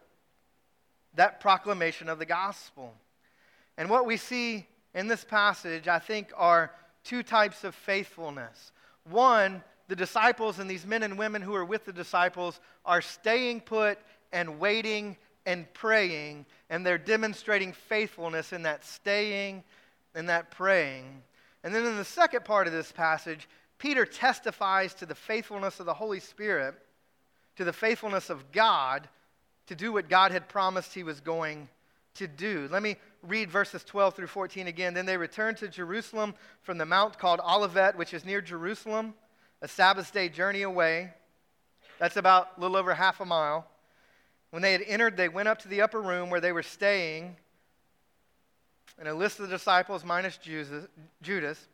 that 1.15 1.41
proclamation 1.41 2.09
of 2.09 2.19
the 2.19 2.27
gospel. 2.27 2.95
And 3.77 3.91
what 3.91 4.07
we 4.07 4.17
see 4.17 4.67
in 4.95 5.09
this 5.09 5.25
passage, 5.25 5.89
I 5.89 5.99
think, 5.99 6.31
are 6.37 6.71
two 7.05 7.23
types 7.23 7.65
of 7.65 7.75
faithfulness. 7.75 8.73
One, 9.05 9.63
the 9.89 9.97
disciples 9.97 10.59
and 10.59 10.69
these 10.69 10.87
men 10.87 11.03
and 11.03 11.19
women 11.19 11.43
who 11.43 11.55
are 11.55 11.65
with 11.65 11.85
the 11.85 11.93
disciples 11.93 12.61
are 12.85 13.01
staying 13.01 13.61
put 13.61 13.99
and 14.33 14.59
waiting 14.59 15.17
and 15.47 15.73
praying, 15.73 16.45
and 16.69 16.85
they're 16.85 16.99
demonstrating 16.99 17.73
faithfulness 17.73 18.53
in 18.53 18.63
that 18.63 18.85
staying 18.85 19.63
and 20.15 20.29
that 20.29 20.51
praying. 20.51 21.23
And 21.65 21.75
then 21.75 21.87
in 21.87 21.97
the 21.97 22.05
second 22.05 22.45
part 22.45 22.67
of 22.67 22.73
this 22.73 22.93
passage, 22.93 23.49
Peter 23.79 24.05
testifies 24.05 24.93
to 24.95 25.07
the 25.07 25.15
faithfulness 25.15 25.81
of 25.81 25.87
the 25.87 25.95
Holy 25.95 26.21
Spirit, 26.21 26.75
to 27.57 27.65
the 27.65 27.73
faithfulness 27.73 28.29
of 28.29 28.53
God 28.53 29.09
to 29.67 29.75
do 29.75 29.93
what 29.93 30.09
God 30.09 30.33
had 30.33 30.49
promised 30.49 30.95
he 30.95 31.03
was 31.03 31.21
going 31.21 31.69
to 32.15 32.27
do. 32.27 32.69
Let 32.71 32.83
me 32.83 32.97
read 33.23 33.51
verses 33.51 33.85
12 33.85 34.15
through 34.15 34.27
14 34.29 34.67
again. 34.67 34.95
Then 34.95 35.07
they 35.07 35.17
returned 35.17 35.59
to 35.59 35.69
Jerusalem 35.69 36.35
from 36.63 36.79
the 36.79 36.87
mount 36.87 37.19
called 37.19 37.41
Olivet, 37.41 37.97
which 37.97 38.15
is 38.15 38.25
near 38.25 38.41
Jerusalem, 38.41 39.15
a 39.63 39.69
Sabbath 39.69 40.13
day 40.13 40.29
journey 40.29 40.63
away. 40.63 41.13
That's 41.99 42.17
about 42.17 42.49
a 42.57 42.61
little 42.61 42.77
over 42.77 42.95
half 42.95 43.21
a 43.21 43.25
mile. 43.25 43.67
When 44.57 44.63
they 44.63 44.73
had 44.73 44.85
entered, 44.87 45.19
they 45.19 45.29
went 45.29 45.49
up 45.49 45.59
to 45.59 45.69
the 45.69 45.83
upper 45.83 46.01
room 46.01 46.31
where 46.31 46.41
they 46.41 46.51
were 46.51 46.63
staying, 46.63 47.37
and 48.99 49.07
a 49.07 49.13
list 49.13 49.39
of 49.39 49.51
the 49.51 49.55
disciples 49.55 50.03
minus 50.03 50.39
Judas. 50.39 51.69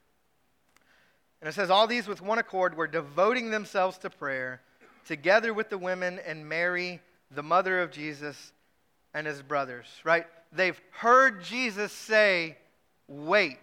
And 1.40 1.48
it 1.48 1.52
says, 1.52 1.70
All 1.70 1.86
these 1.86 2.08
with 2.08 2.20
one 2.20 2.40
accord 2.40 2.76
were 2.76 2.88
devoting 2.88 3.52
themselves 3.52 3.98
to 3.98 4.10
prayer, 4.10 4.62
together 5.06 5.54
with 5.54 5.70
the 5.70 5.78
women 5.78 6.18
and 6.26 6.48
Mary, 6.48 7.00
the 7.30 7.44
mother 7.44 7.80
of 7.80 7.92
Jesus, 7.92 8.52
and 9.14 9.28
his 9.28 9.42
brothers, 9.42 9.86
right? 10.02 10.26
They've 10.50 10.80
heard 10.90 11.44
Jesus 11.44 11.92
say, 11.92 12.56
Wait. 13.06 13.60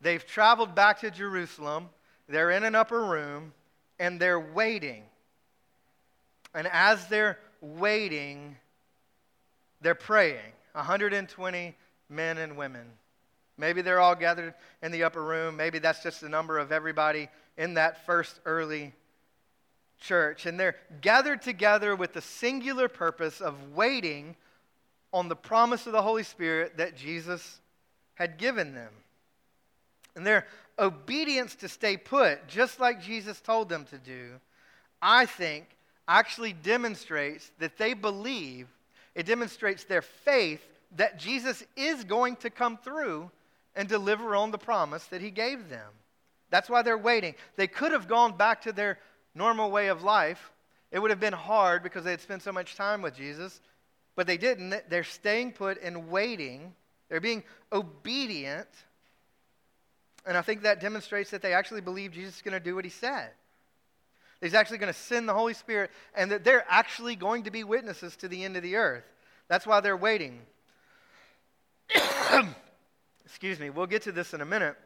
They've 0.00 0.26
traveled 0.26 0.74
back 0.74 0.98
to 1.02 1.12
Jerusalem. 1.12 1.90
They're 2.28 2.50
in 2.50 2.64
an 2.64 2.74
upper 2.74 3.04
room, 3.04 3.52
and 4.00 4.18
they're 4.18 4.40
waiting. 4.40 5.04
And 6.56 6.66
as 6.72 7.06
they're 7.06 7.38
waiting, 7.78 8.56
they're 9.80 9.94
praying. 9.94 10.52
120 10.72 11.74
men 12.08 12.38
and 12.38 12.56
women. 12.56 12.86
Maybe 13.58 13.80
they're 13.82 14.00
all 14.00 14.14
gathered 14.14 14.54
in 14.82 14.92
the 14.92 15.04
upper 15.04 15.22
room. 15.22 15.56
Maybe 15.56 15.78
that's 15.78 16.02
just 16.02 16.20
the 16.20 16.28
number 16.28 16.58
of 16.58 16.72
everybody 16.72 17.28
in 17.56 17.74
that 17.74 18.04
first 18.04 18.40
early 18.44 18.92
church. 19.98 20.46
And 20.46 20.60
they're 20.60 20.76
gathered 21.00 21.40
together 21.40 21.96
with 21.96 22.12
the 22.12 22.20
singular 22.20 22.88
purpose 22.88 23.40
of 23.40 23.74
waiting 23.74 24.36
on 25.12 25.28
the 25.28 25.36
promise 25.36 25.86
of 25.86 25.92
the 25.92 26.02
Holy 26.02 26.22
Spirit 26.22 26.76
that 26.76 26.96
Jesus 26.96 27.60
had 28.14 28.36
given 28.36 28.74
them. 28.74 28.92
And 30.14 30.26
their 30.26 30.46
obedience 30.78 31.54
to 31.56 31.68
stay 31.68 31.96
put, 31.96 32.46
just 32.48 32.80
like 32.80 33.00
Jesus 33.00 33.40
told 33.40 33.68
them 33.68 33.86
to 33.86 33.98
do, 33.98 34.32
I 35.00 35.26
think 35.26 35.75
actually 36.08 36.52
demonstrates 36.52 37.50
that 37.58 37.78
they 37.78 37.94
believe, 37.94 38.68
it 39.14 39.26
demonstrates 39.26 39.84
their 39.84 40.02
faith 40.02 40.62
that 40.96 41.18
Jesus 41.18 41.64
is 41.76 42.04
going 42.04 42.36
to 42.36 42.50
come 42.50 42.76
through 42.76 43.30
and 43.74 43.88
deliver 43.88 44.36
on 44.36 44.50
the 44.50 44.58
promise 44.58 45.04
that 45.06 45.20
he 45.20 45.30
gave 45.30 45.68
them. 45.68 45.90
That's 46.50 46.70
why 46.70 46.82
they're 46.82 46.96
waiting. 46.96 47.34
They 47.56 47.66
could 47.66 47.92
have 47.92 48.08
gone 48.08 48.36
back 48.36 48.62
to 48.62 48.72
their 48.72 48.98
normal 49.34 49.70
way 49.70 49.88
of 49.88 50.02
life. 50.02 50.52
It 50.92 51.00
would 51.00 51.10
have 51.10 51.20
been 51.20 51.32
hard 51.32 51.82
because 51.82 52.04
they 52.04 52.12
had 52.12 52.20
spent 52.20 52.42
so 52.42 52.52
much 52.52 52.76
time 52.76 53.02
with 53.02 53.14
Jesus, 53.14 53.60
but 54.14 54.26
they 54.26 54.36
didn't. 54.36 54.88
They're 54.88 55.04
staying 55.04 55.52
put 55.52 55.82
and 55.82 56.08
waiting. 56.08 56.72
They're 57.08 57.20
being 57.20 57.42
obedient. 57.72 58.68
And 60.24 60.36
I 60.36 60.42
think 60.42 60.62
that 60.62 60.80
demonstrates 60.80 61.30
that 61.30 61.42
they 61.42 61.52
actually 61.52 61.80
believe 61.80 62.12
Jesus 62.12 62.36
is 62.36 62.42
going 62.42 62.54
to 62.54 62.60
do 62.60 62.74
what 62.74 62.84
he 62.84 62.90
said. 62.90 63.30
He's 64.40 64.54
actually 64.54 64.78
going 64.78 64.92
to 64.92 64.98
send 64.98 65.28
the 65.28 65.34
Holy 65.34 65.54
Spirit, 65.54 65.90
and 66.14 66.30
that 66.30 66.44
they're 66.44 66.64
actually 66.68 67.16
going 67.16 67.44
to 67.44 67.50
be 67.50 67.64
witnesses 67.64 68.16
to 68.16 68.28
the 68.28 68.44
end 68.44 68.56
of 68.56 68.62
the 68.62 68.76
earth. 68.76 69.04
That's 69.48 69.66
why 69.66 69.80
they're 69.80 69.96
waiting. 69.96 70.40
Excuse 73.24 73.58
me, 73.58 73.70
we'll 73.70 73.86
get 73.86 74.02
to 74.02 74.12
this 74.12 74.34
in 74.34 74.40
a 74.40 74.44
minute. 74.44 74.76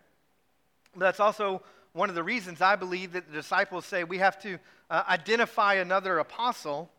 But 0.95 1.01
that's 1.01 1.21
also 1.21 1.63
one 1.93 2.09
of 2.09 2.15
the 2.15 2.23
reasons 2.23 2.61
I 2.61 2.77
believe 2.77 3.13
that 3.13 3.27
the 3.27 3.33
disciples 3.33 3.85
say 3.85 4.05
we 4.05 4.19
have 4.19 4.41
to 4.43 4.59
uh, 4.89 5.03
identify 5.09 5.75
another 5.75 6.19
apostle. 6.19 6.91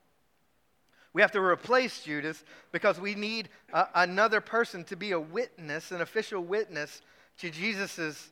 We 1.13 1.21
have 1.21 1.31
to 1.31 1.41
replace 1.41 2.03
Judas 2.03 2.43
because 2.71 2.99
we 2.99 3.15
need 3.15 3.49
uh, 3.73 3.85
another 3.95 4.41
person 4.41 4.83
to 4.85 4.95
be 4.95 5.11
a 5.11 5.19
witness, 5.19 5.91
an 5.91 6.01
official 6.01 6.41
witness 6.41 7.01
to 7.39 7.49
Jesus' 7.49 8.29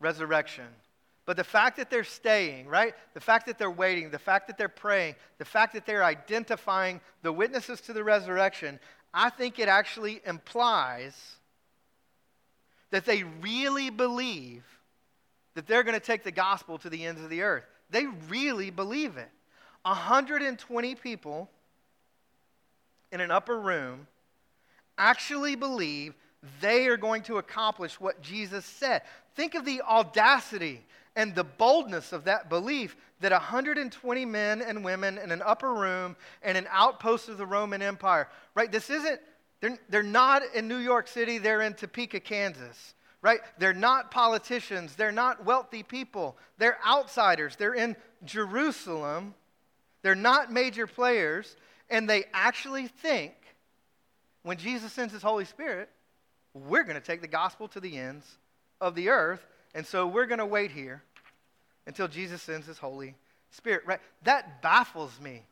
resurrection. 0.00 0.66
But 1.28 1.36
the 1.36 1.44
fact 1.44 1.76
that 1.76 1.90
they're 1.90 2.04
staying, 2.04 2.68
right? 2.68 2.94
The 3.12 3.20
fact 3.20 3.44
that 3.48 3.58
they're 3.58 3.70
waiting, 3.70 4.08
the 4.08 4.18
fact 4.18 4.46
that 4.46 4.56
they're 4.56 4.66
praying, 4.66 5.14
the 5.36 5.44
fact 5.44 5.74
that 5.74 5.84
they're 5.84 6.02
identifying 6.02 7.02
the 7.20 7.30
witnesses 7.30 7.82
to 7.82 7.92
the 7.92 8.02
resurrection, 8.02 8.80
I 9.12 9.28
think 9.28 9.58
it 9.58 9.68
actually 9.68 10.22
implies 10.24 11.14
that 12.92 13.04
they 13.04 13.24
really 13.42 13.90
believe 13.90 14.64
that 15.52 15.66
they're 15.66 15.82
going 15.82 16.00
to 16.00 16.00
take 16.00 16.24
the 16.24 16.32
gospel 16.32 16.78
to 16.78 16.88
the 16.88 17.04
ends 17.04 17.20
of 17.20 17.28
the 17.28 17.42
earth. 17.42 17.64
They 17.90 18.06
really 18.30 18.70
believe 18.70 19.18
it. 19.18 19.28
120 19.82 20.94
people 20.94 21.50
in 23.12 23.20
an 23.20 23.30
upper 23.30 23.60
room 23.60 24.06
actually 24.96 25.56
believe 25.56 26.14
they 26.62 26.86
are 26.86 26.96
going 26.96 27.22
to 27.24 27.36
accomplish 27.36 28.00
what 28.00 28.22
Jesus 28.22 28.64
said. 28.64 29.02
Think 29.34 29.54
of 29.54 29.66
the 29.66 29.82
audacity 29.82 30.86
and 31.18 31.34
the 31.34 31.42
boldness 31.42 32.12
of 32.12 32.24
that 32.24 32.48
belief 32.48 32.96
that 33.20 33.32
120 33.32 34.24
men 34.24 34.62
and 34.62 34.84
women 34.84 35.18
in 35.18 35.32
an 35.32 35.42
upper 35.44 35.74
room 35.74 36.14
and 36.44 36.56
an 36.56 36.68
outpost 36.70 37.28
of 37.28 37.38
the 37.38 37.44
Roman 37.44 37.82
Empire, 37.82 38.28
right? 38.54 38.70
This 38.70 38.88
isn't, 38.88 39.20
they're, 39.60 39.76
they're 39.88 40.04
not 40.04 40.42
in 40.54 40.68
New 40.68 40.76
York 40.76 41.08
City, 41.08 41.38
they're 41.38 41.62
in 41.62 41.74
Topeka, 41.74 42.20
Kansas, 42.20 42.94
right? 43.20 43.40
They're 43.58 43.74
not 43.74 44.12
politicians, 44.12 44.94
they're 44.94 45.10
not 45.10 45.44
wealthy 45.44 45.82
people, 45.82 46.36
they're 46.56 46.78
outsiders, 46.86 47.56
they're 47.56 47.74
in 47.74 47.96
Jerusalem, 48.24 49.34
they're 50.02 50.14
not 50.14 50.52
major 50.52 50.86
players, 50.86 51.56
and 51.90 52.08
they 52.08 52.26
actually 52.32 52.86
think 52.86 53.32
when 54.44 54.56
Jesus 54.56 54.92
sends 54.92 55.12
his 55.12 55.22
Holy 55.22 55.46
Spirit, 55.46 55.88
we're 56.54 56.84
going 56.84 56.94
to 56.94 57.04
take 57.04 57.22
the 57.22 57.26
gospel 57.26 57.66
to 57.66 57.80
the 57.80 57.98
ends 57.98 58.38
of 58.80 58.94
the 58.94 59.08
earth, 59.08 59.44
and 59.74 59.84
so 59.84 60.06
we're 60.06 60.26
going 60.26 60.38
to 60.38 60.46
wait 60.46 60.70
here 60.70 61.02
until 61.88 62.06
Jesus 62.06 62.42
sends 62.42 62.66
his 62.66 62.78
Holy 62.78 63.14
Spirit. 63.50 63.82
Right? 63.86 63.98
That 64.22 64.62
baffles 64.62 65.18
me. 65.20 65.42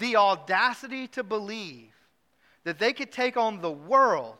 The 0.00 0.16
audacity 0.16 1.06
to 1.08 1.22
believe 1.22 1.92
that 2.64 2.78
they 2.78 2.94
could 2.94 3.12
take 3.12 3.36
on 3.36 3.60
the 3.60 3.70
world 3.70 4.38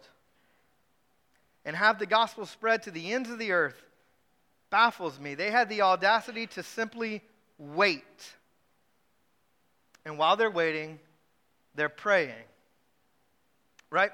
and 1.66 1.76
have 1.76 1.98
the 1.98 2.06
gospel 2.06 2.46
spread 2.46 2.82
to 2.84 2.90
the 2.90 3.12
ends 3.12 3.30
of 3.30 3.38
the 3.38 3.52
earth 3.52 3.80
baffles 4.70 5.20
me. 5.20 5.34
They 5.34 5.50
had 5.50 5.68
the 5.68 5.82
audacity 5.82 6.46
to 6.48 6.62
simply 6.62 7.22
wait. 7.58 8.02
And 10.06 10.18
while 10.18 10.36
they're 10.36 10.50
waiting, 10.50 10.98
they're 11.74 11.90
praying. 11.90 12.32
Right? 13.90 14.10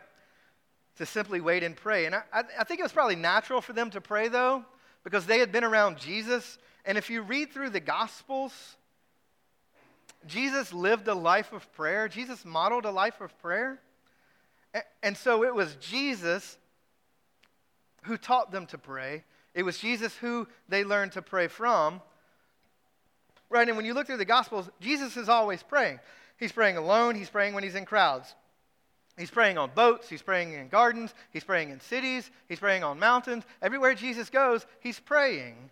To 0.99 1.06
simply 1.06 1.40
wait 1.40 1.62
and 1.62 1.76
pray. 1.76 2.06
And 2.06 2.14
I, 2.16 2.22
I, 2.58 2.64
think 2.64 2.80
it 2.80 2.82
was 2.82 2.92
probably 2.92 3.16
natural 3.16 3.60
for 3.60 3.72
them 3.72 3.88
to 3.90 4.00
pray, 4.00 4.26
though, 4.28 4.64
because 5.04 5.26
they 5.26 5.38
had 5.38 5.52
been 5.52 5.64
around 5.64 5.96
Jesus 5.96 6.58
and 6.84 6.96
if 6.99 7.10
you 7.10 7.22
read 7.22 7.52
through 7.52 7.70
the 7.70 7.80
Gospels, 7.80 8.52
Jesus 10.26 10.72
lived 10.72 11.08
a 11.08 11.14
life 11.14 11.52
of 11.52 11.70
prayer. 11.72 12.08
Jesus 12.08 12.44
modeled 12.44 12.84
a 12.84 12.90
life 12.90 13.20
of 13.20 13.37
prayer. 13.40 13.80
And 15.02 15.16
so 15.16 15.44
it 15.44 15.54
was 15.54 15.76
Jesus 15.76 16.58
who 18.04 18.16
taught 18.16 18.50
them 18.50 18.66
to 18.66 18.78
pray. 18.78 19.25
It 19.54 19.62
was 19.62 19.78
Jesus 19.78 20.14
who 20.16 20.46
they 20.68 20.84
learned 20.84 21.12
to 21.12 21.22
pray 21.22 21.49
from. 21.49 22.00
Right? 23.49 23.66
And 23.66 23.76
when 23.76 23.87
you 23.87 23.94
look 23.94 24.06
through 24.06 24.18
the 24.18 24.25
Gospels, 24.25 24.70
Jesus 24.80 25.16
is 25.16 25.28
always 25.28 25.62
praying. 25.62 25.99
He's 26.37 26.52
praying 26.52 26.76
alone, 26.76 27.16
he's 27.16 27.28
praying 27.28 27.54
when 27.54 27.62
he's 27.62 27.75
in 27.75 27.84
crowds. 27.84 28.34
He's 29.18 29.30
praying 29.30 29.58
on 29.58 29.70
boats, 29.75 30.08
he's 30.08 30.22
praying 30.22 30.54
in 30.54 30.68
gardens, 30.68 31.12
he's 31.30 31.44
praying 31.44 31.70
in 31.70 31.80
cities, 31.80 32.30
he's 32.49 32.60
praying 32.60 32.84
on 32.84 32.99
mountains. 32.99 33.44
Everywhere 33.60 33.94
Jesus 33.94 34.30
goes, 34.30 34.64
he's 34.80 34.99
praying. 34.99 35.70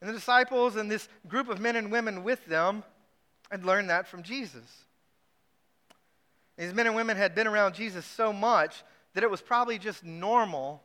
And 0.00 0.10
the 0.10 0.14
disciples 0.14 0.76
and 0.76 0.90
this 0.90 1.08
group 1.26 1.48
of 1.48 1.60
men 1.60 1.76
and 1.76 1.90
women 1.90 2.22
with 2.22 2.44
them 2.46 2.84
had 3.50 3.64
learned 3.64 3.90
that 3.90 4.06
from 4.06 4.22
Jesus. 4.22 4.84
These 6.58 6.74
men 6.74 6.86
and 6.86 6.96
women 6.96 7.16
had 7.16 7.34
been 7.34 7.46
around 7.46 7.74
Jesus 7.74 8.04
so 8.04 8.32
much 8.32 8.82
that 9.14 9.22
it 9.22 9.30
was 9.30 9.40
probably 9.40 9.78
just 9.78 10.04
normal 10.04 10.82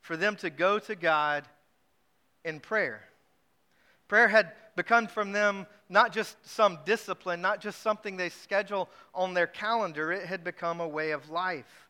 for 0.00 0.16
them 0.16 0.36
to 0.36 0.50
go 0.50 0.78
to 0.78 0.94
God 0.94 1.44
in 2.44 2.60
prayer. 2.60 3.02
Prayer 4.08 4.28
had 4.28 4.52
become 4.76 5.06
from 5.06 5.32
them 5.32 5.66
not 5.88 6.12
just 6.12 6.36
some 6.46 6.78
discipline, 6.84 7.40
not 7.40 7.60
just 7.60 7.80
something 7.82 8.16
they 8.16 8.28
schedule 8.28 8.88
on 9.14 9.34
their 9.34 9.46
calendar, 9.46 10.12
it 10.12 10.26
had 10.26 10.44
become 10.44 10.80
a 10.80 10.88
way 10.88 11.12
of 11.12 11.30
life. 11.30 11.88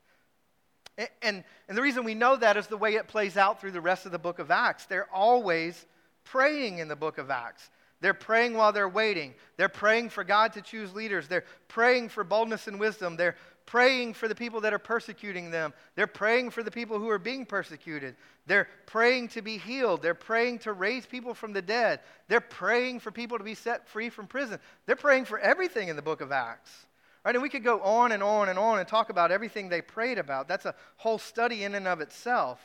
And, 0.97 1.09
and, 1.23 1.45
and, 1.69 1.76
the 1.76 1.83
reason 1.83 2.04
we 2.04 2.14
know 2.14 2.37
that 2.37 2.57
is 2.57 2.69
the 2.69 2.76
way 2.76 2.95
it 2.95 3.09
plays 3.09 3.37
out 3.37 3.61
through 3.61 3.73
the 3.73 3.81
rest 3.81 4.07
of 4.07 4.12
the 4.12 4.19
book 4.19 4.38
of 4.38 4.52
Acts. 4.52 4.87
They're 4.87 5.12
always 5.12 5.87
praying 6.25 6.78
in 6.78 6.88
the 6.88 6.97
book 6.97 7.19
of 7.19 7.31
Acts. 7.31 7.71
They're 8.00 8.12
praying 8.12 8.54
while 8.54 8.73
they're 8.73 8.88
waiting. 8.88 9.35
They're 9.57 9.69
praying 9.69 10.11
for 10.11 10.25
God 10.25 10.52
to 10.54 10.62
choose 10.62 10.93
leaders. 10.95 11.26
They're 11.26 11.45
praying 11.69 12.11
for 12.11 12.23
boldness 12.23 12.66
and 12.66 12.78
wisdom. 12.78 13.16
They're 13.16 13.37
praying 13.66 14.14
for 14.14 14.28
the 14.28 14.35
people 14.35 14.61
that 14.61 14.75
are 14.75 14.78
persecuting 14.78 15.50
them. 15.50 15.73
They're 15.95 16.07
praying 16.07 16.50
for 16.50 16.62
the 16.62 16.71
people 16.71 16.99
who 16.99 17.09
are 17.09 17.19
being 17.19 17.47
persecuted. 17.47 18.14
They're 18.47 18.69
praying 18.87 19.28
to 19.28 19.43
be 19.43 19.57
healed. 19.57 20.02
They're 20.02 20.14
praying 20.14 20.59
to 20.61 20.73
raise 20.73 21.07
people 21.07 21.33
from 21.33 21.52
the 21.52 21.62
dead. 21.62 22.00
They're 22.28 22.40
praying 22.40 23.00
for 23.00 23.11
people 23.11 23.38
to 23.38 23.45
be 23.45 23.54
set 23.54 23.88
free 23.88 24.11
from 24.11 24.26
prison. 24.26 24.59
They're 24.85 24.97
praying 24.97 25.25
for 25.25 25.38
everything 25.38 25.88
in 25.88 25.97
the 25.97 26.02
book 26.02 26.21
of 26.21 26.31
Acts. 26.31 26.87
Right? 27.25 27.35
And 27.35 27.43
we 27.43 27.49
could 27.49 27.64
go 27.64 27.81
on 27.81 28.12
and 28.12 28.23
on 28.23 28.50
and 28.50 28.59
on 28.59 28.81
and 28.81 28.87
talk 28.87 29.09
about 29.09 29.33
everything 29.33 29.71
they 29.71 29.81
prayed 29.81 30.19
about. 30.19 30.47
That's 30.47 30.66
a 30.66 30.75
whole 30.97 31.19
study 31.19 31.64
in 31.64 31.75
and 31.75 31.88
of 31.88 32.02
itself. 32.02 32.61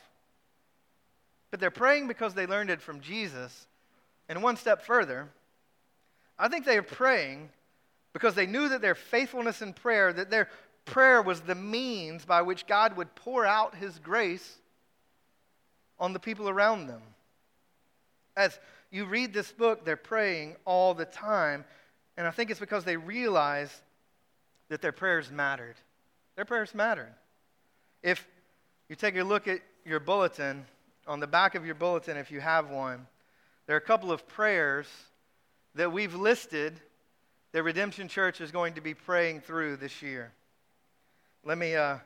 But 1.51 1.60
they're 1.60 1.72
praying 1.72 2.08
because 2.08 2.34
they 2.34 2.46
learned 2.46 2.70
it 2.70 2.82
from 2.82 3.00
Jesus. 3.00 3.68
And 4.27 4.44
one 4.44 4.58
step 4.58 4.84
further, 4.84 5.27
I 6.38 6.48
think 6.48 6.65
they 6.65 6.77
are 6.77 6.84
praying 6.84 7.50
because 8.13 8.36
they 8.36 8.46
knew 8.46 8.70
that 8.70 8.82
their 8.82 8.96
faithfulness 8.96 9.62
in 9.62 9.74
prayer, 9.74 10.13
that 10.13 10.29
their 10.29 10.50
prayer 10.86 11.22
was 11.22 11.41
the 11.41 11.56
means 11.56 12.25
by 12.25 12.41
which 12.41 12.68
God 12.68 12.98
would 12.98 13.13
pour 13.15 13.46
out 13.46 13.75
his 13.75 14.00
grace 14.00 14.58
on 16.00 16.13
the 16.13 16.20
people 16.20 16.50
around 16.50 16.88
them. 16.88 17.01
As 18.36 18.60
you 18.91 19.06
read 19.06 19.34
this 19.34 19.51
book, 19.51 19.86
they're 19.86 19.96
praying 19.96 20.56
all 20.65 20.94
the 20.94 21.06
time. 21.06 21.65
And 22.18 22.25
I 22.25 22.32
think 22.32 22.50
it's 22.50 22.60
because 22.60 22.84
they 22.84 22.98
realize 22.98 23.82
that 24.70 24.82
their 24.82 24.91
prayers 24.91 25.32
mattered. 25.32 25.75
Their 26.36 26.46
prayers 26.46 26.74
mattered. 26.74 27.13
If 28.01 28.25
you 28.88 28.96
take 28.96 29.18
a 29.18 29.24
look 29.24 29.48
at 29.48 29.60
your 29.86 30.00
bulletin, 30.00 30.65
on 31.10 31.20
the 31.20 31.28
back 31.28 31.56
of 31.56 31.66
your 31.66 31.74
bulletin, 31.74 32.18
if 32.18 32.30
you 32.30 32.39
have 32.39 32.70
one, 32.70 33.08
there 33.66 33.75
are 33.75 33.80
a 33.80 33.82
couple 33.82 34.12
of 34.12 34.28
prayers 34.28 34.88
that 35.74 35.92
we've 35.92 36.13
listed 36.13 36.80
that 37.51 37.63
Redemption 37.63 38.08
Church 38.08 38.42
is 38.42 38.51
going 38.51 38.75
to 38.75 38.82
be 38.82 38.94
praying 38.94 39.42
through 39.42 39.78
this 39.78 40.04
year. 40.04 40.32
Let 41.44 41.58
me 41.58 41.75
uh, 41.75 41.98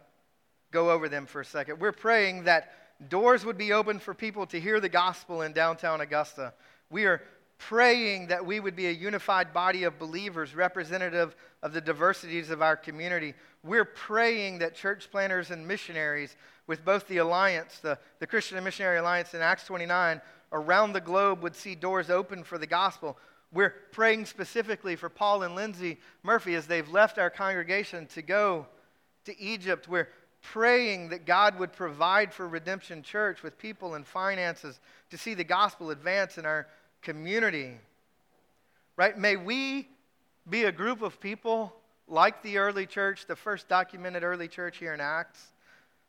go 0.71 0.89
over 0.89 1.09
them 1.09 1.25
for 1.25 1.41
a 1.41 1.45
second. 1.45 1.79
We're 1.79 1.91
praying 1.91 2.45
that 2.45 3.09
doors 3.09 3.43
would 3.43 3.57
be 3.57 3.73
open 3.73 3.99
for 3.99 4.13
people 4.13 4.45
to 4.47 4.59
hear 4.59 4.79
the 4.79 4.87
gospel 4.87 5.41
in 5.41 5.51
downtown 5.51 5.99
Augusta. 5.99 6.53
We 6.89 7.03
are 7.03 7.21
praying 7.67 8.27
that 8.27 8.45
we 8.45 8.59
would 8.59 8.75
be 8.75 8.87
a 8.87 8.91
unified 8.91 9.53
body 9.53 9.83
of 9.83 9.97
believers, 9.97 10.53
representative 10.55 11.35
of 11.61 11.71
the 11.71 11.79
diversities 11.79 12.49
of 12.49 12.61
our 12.61 12.75
community. 12.75 13.33
We're 13.63 13.85
praying 13.85 14.59
that 14.59 14.75
church 14.75 15.09
planters 15.09 15.49
and 15.49 15.65
missionaries, 15.67 16.35
with 16.67 16.83
both 16.83 17.07
the 17.07 17.17
Alliance, 17.17 17.79
the, 17.79 17.97
the 18.19 18.27
Christian 18.27 18.57
and 18.57 18.65
Missionary 18.65 18.97
Alliance, 18.97 19.33
in 19.33 19.41
Acts 19.41 19.65
29, 19.65 20.21
around 20.51 20.93
the 20.93 21.01
globe 21.01 21.41
would 21.41 21.55
see 21.55 21.75
doors 21.75 22.09
open 22.09 22.43
for 22.43 22.57
the 22.57 22.67
gospel. 22.67 23.17
We're 23.51 23.73
praying 23.91 24.25
specifically 24.25 24.95
for 24.95 25.09
Paul 25.09 25.43
and 25.43 25.55
Lindsay 25.55 25.99
Murphy 26.21 26.55
as 26.55 26.67
they've 26.67 26.89
left 26.89 27.17
our 27.17 27.29
congregation 27.29 28.07
to 28.07 28.21
go 28.21 28.67
to 29.25 29.39
Egypt. 29.39 29.87
We're 29.87 30.09
praying 30.41 31.09
that 31.09 31.25
God 31.25 31.57
would 31.59 31.71
provide 31.71 32.33
for 32.33 32.47
Redemption 32.47 33.03
Church 33.03 33.43
with 33.43 33.57
people 33.57 33.95
and 33.95 34.05
finances 34.05 34.79
to 35.11 35.17
see 35.17 35.33
the 35.33 35.43
gospel 35.43 35.91
advance 35.91 36.37
in 36.37 36.45
our 36.45 36.67
community. 37.03 37.77
Right? 38.95 39.17
May 39.17 39.35
we 39.35 39.87
be 40.49 40.63
a 40.63 40.71
group 40.71 41.01
of 41.01 41.19
people 41.19 41.73
like 42.07 42.41
the 42.43 42.57
early 42.57 42.85
church, 42.85 43.25
the 43.27 43.35
first 43.35 43.67
documented 43.67 44.23
early 44.23 44.47
church 44.47 44.77
here 44.77 44.93
in 44.93 44.99
Acts, 44.99 45.51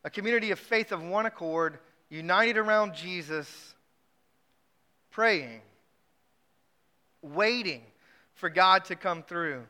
a 0.03 0.09
community 0.09 0.51
of 0.51 0.59
faith 0.59 0.91
of 0.91 1.01
one 1.01 1.25
accord, 1.25 1.79
united 2.09 2.57
around 2.57 2.93
Jesus, 2.93 3.75
praying, 5.11 5.61
waiting 7.21 7.81
for 8.33 8.49
God 8.49 8.85
to 8.85 8.95
come 8.95 9.23
through 9.23 9.63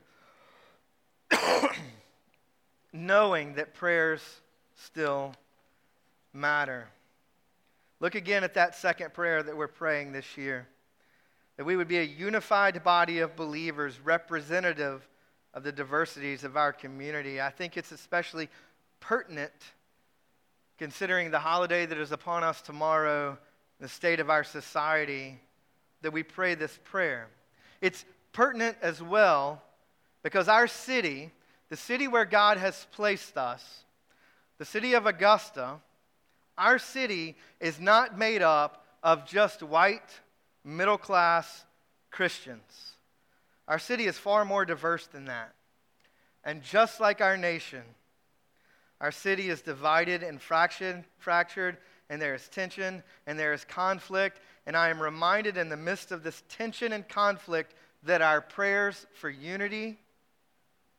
knowing 2.93 3.53
that 3.53 3.73
prayers 3.73 4.21
still 4.75 5.33
matter. 6.33 6.87
Look 7.99 8.15
again 8.15 8.43
at 8.43 8.55
that 8.55 8.75
second 8.75 9.13
prayer 9.13 9.41
that 9.41 9.55
we're 9.55 9.67
praying 9.67 10.11
this 10.11 10.37
year 10.37 10.67
that 11.57 11.65
we 11.65 11.75
would 11.75 11.87
be 11.87 11.97
a 11.97 12.03
unified 12.03 12.83
body 12.83 13.19
of 13.19 13.35
believers, 13.35 13.99
representative 14.03 15.07
of 15.53 15.63
the 15.63 15.71
diversities 15.71 16.43
of 16.43 16.57
our 16.57 16.73
community. 16.73 17.41
I 17.41 17.49
think 17.49 17.77
it's 17.77 17.91
especially 17.91 18.49
pertinent 18.99 19.51
considering 20.77 21.31
the 21.31 21.39
holiday 21.39 21.85
that 21.85 21.97
is 21.97 22.11
upon 22.11 22.43
us 22.43 22.61
tomorrow, 22.61 23.37
the 23.79 23.87
state 23.87 24.19
of 24.19 24.29
our 24.29 24.43
society, 24.43 25.39
that 26.01 26.11
we 26.11 26.23
pray 26.23 26.55
this 26.55 26.77
prayer. 26.83 27.27
It's 27.81 28.03
pertinent 28.33 28.77
as 28.81 29.01
well 29.01 29.61
because 30.21 30.49
our 30.49 30.67
city 30.67 31.31
the 31.69 31.77
city 31.77 32.07
where 32.07 32.25
God 32.25 32.57
has 32.57 32.85
placed 32.91 33.37
us, 33.37 33.83
the 34.57 34.65
city 34.65 34.93
of 34.93 35.05
Augusta, 35.05 35.75
our 36.57 36.79
city 36.79 37.35
is 37.59 37.79
not 37.79 38.17
made 38.17 38.41
up 38.41 38.85
of 39.03 39.25
just 39.25 39.63
white, 39.63 40.21
middle 40.65 40.97
class 40.97 41.63
Christians. 42.11 42.95
Our 43.67 43.79
city 43.79 44.05
is 44.05 44.17
far 44.17 44.43
more 44.43 44.65
diverse 44.65 45.07
than 45.07 45.25
that. 45.25 45.53
And 46.43 46.61
just 46.61 46.99
like 46.99 47.21
our 47.21 47.37
nation, 47.37 47.83
our 48.99 49.11
city 49.11 49.49
is 49.49 49.61
divided 49.61 50.23
and 50.23 50.41
fractured, 50.41 51.03
fractured, 51.17 51.77
and 52.09 52.21
there 52.21 52.35
is 52.35 52.47
tension 52.49 53.03
and 53.25 53.37
there 53.37 53.53
is 53.53 53.63
conflict. 53.63 54.39
And 54.65 54.75
I 54.75 54.89
am 54.89 55.01
reminded 55.01 55.57
in 55.57 55.69
the 55.69 55.77
midst 55.77 56.11
of 56.11 56.23
this 56.23 56.43
tension 56.49 56.93
and 56.93 57.07
conflict 57.07 57.73
that 58.03 58.21
our 58.21 58.41
prayers 58.41 59.05
for 59.13 59.29
unity 59.29 59.99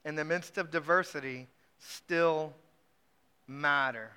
in 0.04 0.14
the 0.14 0.24
midst 0.24 0.58
of 0.58 0.70
diversity 0.70 1.48
still 1.78 2.52
matter. 3.46 4.10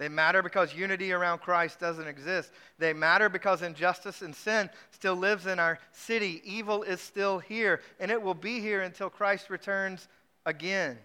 They 0.00 0.08
matter 0.08 0.42
because 0.42 0.74
unity 0.74 1.12
around 1.12 1.40
Christ 1.40 1.78
doesn't 1.78 2.08
exist. 2.08 2.52
They 2.78 2.94
matter 2.94 3.28
because 3.28 3.60
injustice 3.60 4.22
and 4.22 4.34
sin 4.34 4.70
still 4.92 5.14
lives 5.14 5.46
in 5.46 5.58
our 5.58 5.78
city. 5.92 6.40
Evil 6.42 6.82
is 6.82 7.02
still 7.02 7.38
here, 7.38 7.82
and 8.00 8.10
it 8.10 8.22
will 8.22 8.32
be 8.32 8.60
here 8.60 8.80
until 8.80 9.10
Christ 9.10 9.50
returns 9.50 10.08
again. 10.46 10.96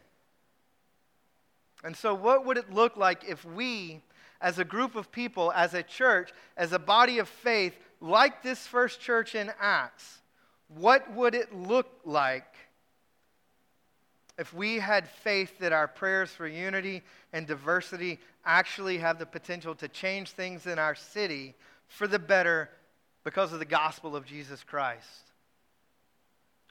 And 1.84 1.94
so, 1.94 2.16
what 2.16 2.46
would 2.46 2.56
it 2.56 2.72
look 2.72 2.96
like 2.96 3.26
if 3.28 3.44
we, 3.44 4.00
as 4.40 4.60
a 4.60 4.64
group 4.64 4.96
of 4.96 5.12
people, 5.12 5.52
as 5.52 5.74
a 5.74 5.84
church, 5.84 6.32
as 6.56 6.72
a 6.72 6.80
body 6.80 7.20
of 7.20 7.28
faith, 7.28 7.78
like 8.00 8.44
this 8.44 8.66
first 8.66 9.02
church 9.02 9.36
in 9.36 9.52
Acts, 9.60 10.22
what 10.70 11.14
would 11.14 11.36
it 11.36 11.54
look 11.54 12.00
like 12.06 12.55
if 14.38 14.54
we 14.54 14.80
had 14.80 15.08
faith 15.08 15.60
that 15.60 15.72
our 15.72 15.88
prayers 15.88 16.30
for 16.30 16.48
unity 16.48 17.02
and 17.32 17.48
diversity 17.48 18.20
actually 18.46 18.98
have 18.98 19.18
the 19.18 19.26
potential 19.26 19.76
to 19.76 19.88
change 19.88 20.32
things 20.32 20.68
in 20.68 20.78
our 20.78 20.96
city 20.96 21.54
for 21.88 22.08
the 22.08 22.20
better 22.20 22.70
because 23.24 23.54
of 23.54 23.60
the 23.60 23.66
gospel 23.66 24.16
of 24.16 24.26
Jesus 24.26 24.64
Christ. 24.64 25.32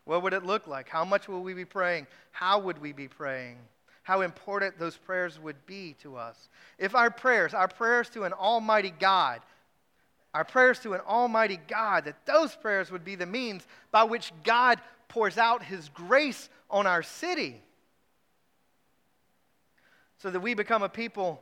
What 0.04 0.22
would 0.22 0.34
it 0.34 0.44
look 0.44 0.66
like? 0.66 0.88
How 0.88 1.04
much 1.04 1.28
will 1.28 1.42
we 1.42 1.54
be 1.54 1.64
praying? 1.64 2.06
How 2.32 2.58
would 2.58 2.80
we 2.80 2.92
be 2.92 3.08
praying? 3.08 3.56
How 4.02 4.20
important 4.20 4.78
those 4.78 4.98
prayers 4.98 5.40
would 5.40 5.64
be 5.64 5.96
to 6.02 6.16
us. 6.16 6.50
If 6.78 6.94
our 6.94 7.10
prayers, 7.10 7.54
our 7.54 7.68
prayers 7.68 8.10
to 8.10 8.24
an 8.24 8.34
almighty 8.34 8.92
God, 9.00 9.40
our 10.34 10.44
prayers 10.44 10.78
to 10.80 10.92
an 10.92 11.00
almighty 11.00 11.58
God, 11.68 12.04
that 12.04 12.26
those 12.26 12.54
prayers 12.54 12.90
would 12.90 13.04
be 13.04 13.14
the 13.14 13.24
means 13.24 13.66
by 13.90 14.04
which 14.04 14.32
God 14.42 14.78
pours 15.08 15.38
out 15.38 15.62
his 15.62 15.88
grace 15.88 16.50
on 16.74 16.88
our 16.88 17.04
city 17.04 17.62
so 20.18 20.28
that 20.28 20.40
we 20.40 20.54
become 20.54 20.82
a 20.82 20.88
people 20.88 21.40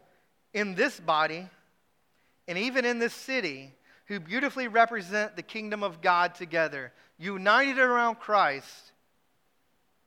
in 0.52 0.74
this 0.74 1.00
body 1.00 1.48
and 2.46 2.58
even 2.58 2.84
in 2.84 2.98
this 2.98 3.14
city 3.14 3.72
who 4.06 4.20
beautifully 4.20 4.68
represent 4.68 5.34
the 5.34 5.42
kingdom 5.42 5.82
of 5.82 6.02
God 6.02 6.34
together, 6.34 6.92
united 7.16 7.78
around 7.78 8.16
Christ 8.16 8.92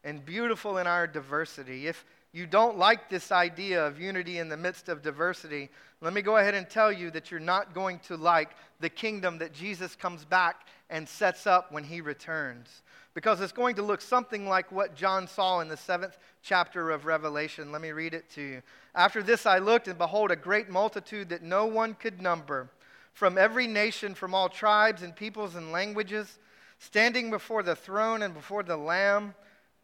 and 0.03 0.23
beautiful 0.23 0.77
in 0.77 0.85
our 0.85 1.07
diversity. 1.07 1.87
If 1.87 2.05
you 2.31 2.45
don't 2.45 2.77
like 2.77 3.09
this 3.09 3.31
idea 3.31 3.83
of 3.83 3.99
unity 3.99 4.37
in 4.37 4.47
the 4.47 4.57
midst 4.57 4.89
of 4.89 5.01
diversity, 5.01 5.69
let 6.01 6.13
me 6.13 6.21
go 6.21 6.37
ahead 6.37 6.53
and 6.53 6.69
tell 6.69 6.91
you 6.91 7.09
that 7.11 7.31
you're 7.31 7.39
not 7.39 7.73
going 7.73 7.97
to 7.99 8.15
like 8.15 8.51
the 8.79 8.89
kingdom 8.89 9.39
that 9.39 9.53
Jesus 9.53 9.95
comes 9.95 10.23
back 10.23 10.67
and 10.91 11.09
sets 11.09 11.47
up 11.47 11.71
when 11.71 11.83
he 11.83 11.99
returns 11.99 12.83
because 13.15 13.39
it's 13.39 13.53
going 13.53 13.75
to 13.75 13.81
look 13.81 14.01
something 14.01 14.47
like 14.47 14.71
what 14.71 14.93
John 14.93 15.27
saw 15.27 15.61
in 15.61 15.69
the 15.69 15.77
seventh 15.77 16.17
chapter 16.43 16.91
of 16.91 17.05
Revelation. 17.05 17.71
Let 17.71 17.81
me 17.81 17.91
read 17.91 18.13
it 18.13 18.29
to 18.31 18.41
you. 18.41 18.61
After 18.93 19.23
this 19.23 19.45
I 19.45 19.57
looked, 19.57 19.87
and 19.87 19.97
behold, 19.97 20.31
a 20.31 20.35
great 20.35 20.69
multitude 20.69 21.29
that 21.29 21.41
no 21.41 21.65
one 21.65 21.95
could 21.95 22.21
number 22.21 22.69
from 23.13 23.37
every 23.37 23.65
nation, 23.65 24.13
from 24.13 24.35
all 24.35 24.49
tribes 24.49 25.01
and 25.01 25.15
peoples 25.15 25.55
and 25.55 25.71
languages, 25.71 26.37
standing 26.77 27.29
before 27.29 27.63
the 27.63 27.75
throne 27.75 28.21
and 28.21 28.33
before 28.33 28.61
the 28.61 28.75
Lamb, 28.75 29.33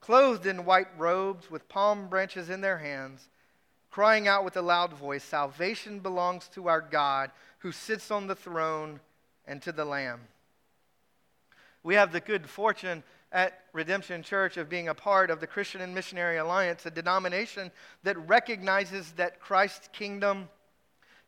clothed 0.01 0.45
in 0.45 0.65
white 0.65 0.89
robes, 0.97 1.49
with 1.49 1.69
palm 1.69 2.09
branches 2.09 2.49
in 2.49 2.59
their 2.59 2.79
hands, 2.79 3.29
crying 3.89 4.27
out 4.27 4.43
with 4.43 4.57
a 4.57 4.61
loud 4.61 4.91
voice 4.91 5.23
Salvation 5.23 5.99
belongs 5.99 6.49
to 6.49 6.67
our 6.67 6.81
God 6.81 7.31
who 7.59 7.71
sits 7.71 8.11
on 8.11 8.27
the 8.27 8.35
throne 8.35 8.99
and 9.47 9.61
to 9.61 9.71
the 9.71 9.85
Lamb. 9.85 10.19
We 11.83 11.95
have 11.95 12.11
the 12.11 12.19
good 12.19 12.49
fortune 12.49 13.03
at 13.31 13.61
Redemption 13.73 14.23
Church 14.23 14.57
of 14.57 14.69
being 14.69 14.89
a 14.89 14.93
part 14.93 15.29
of 15.29 15.39
the 15.39 15.47
Christian 15.47 15.81
and 15.81 15.95
Missionary 15.95 16.37
Alliance, 16.37 16.85
a 16.85 16.91
denomination 16.91 17.71
that 18.03 18.17
recognizes 18.27 19.11
that 19.13 19.39
Christ's 19.39 19.89
kingdom 19.93 20.49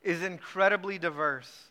is 0.01 0.21
incredibly 0.21 0.99
diverse. 0.99 1.69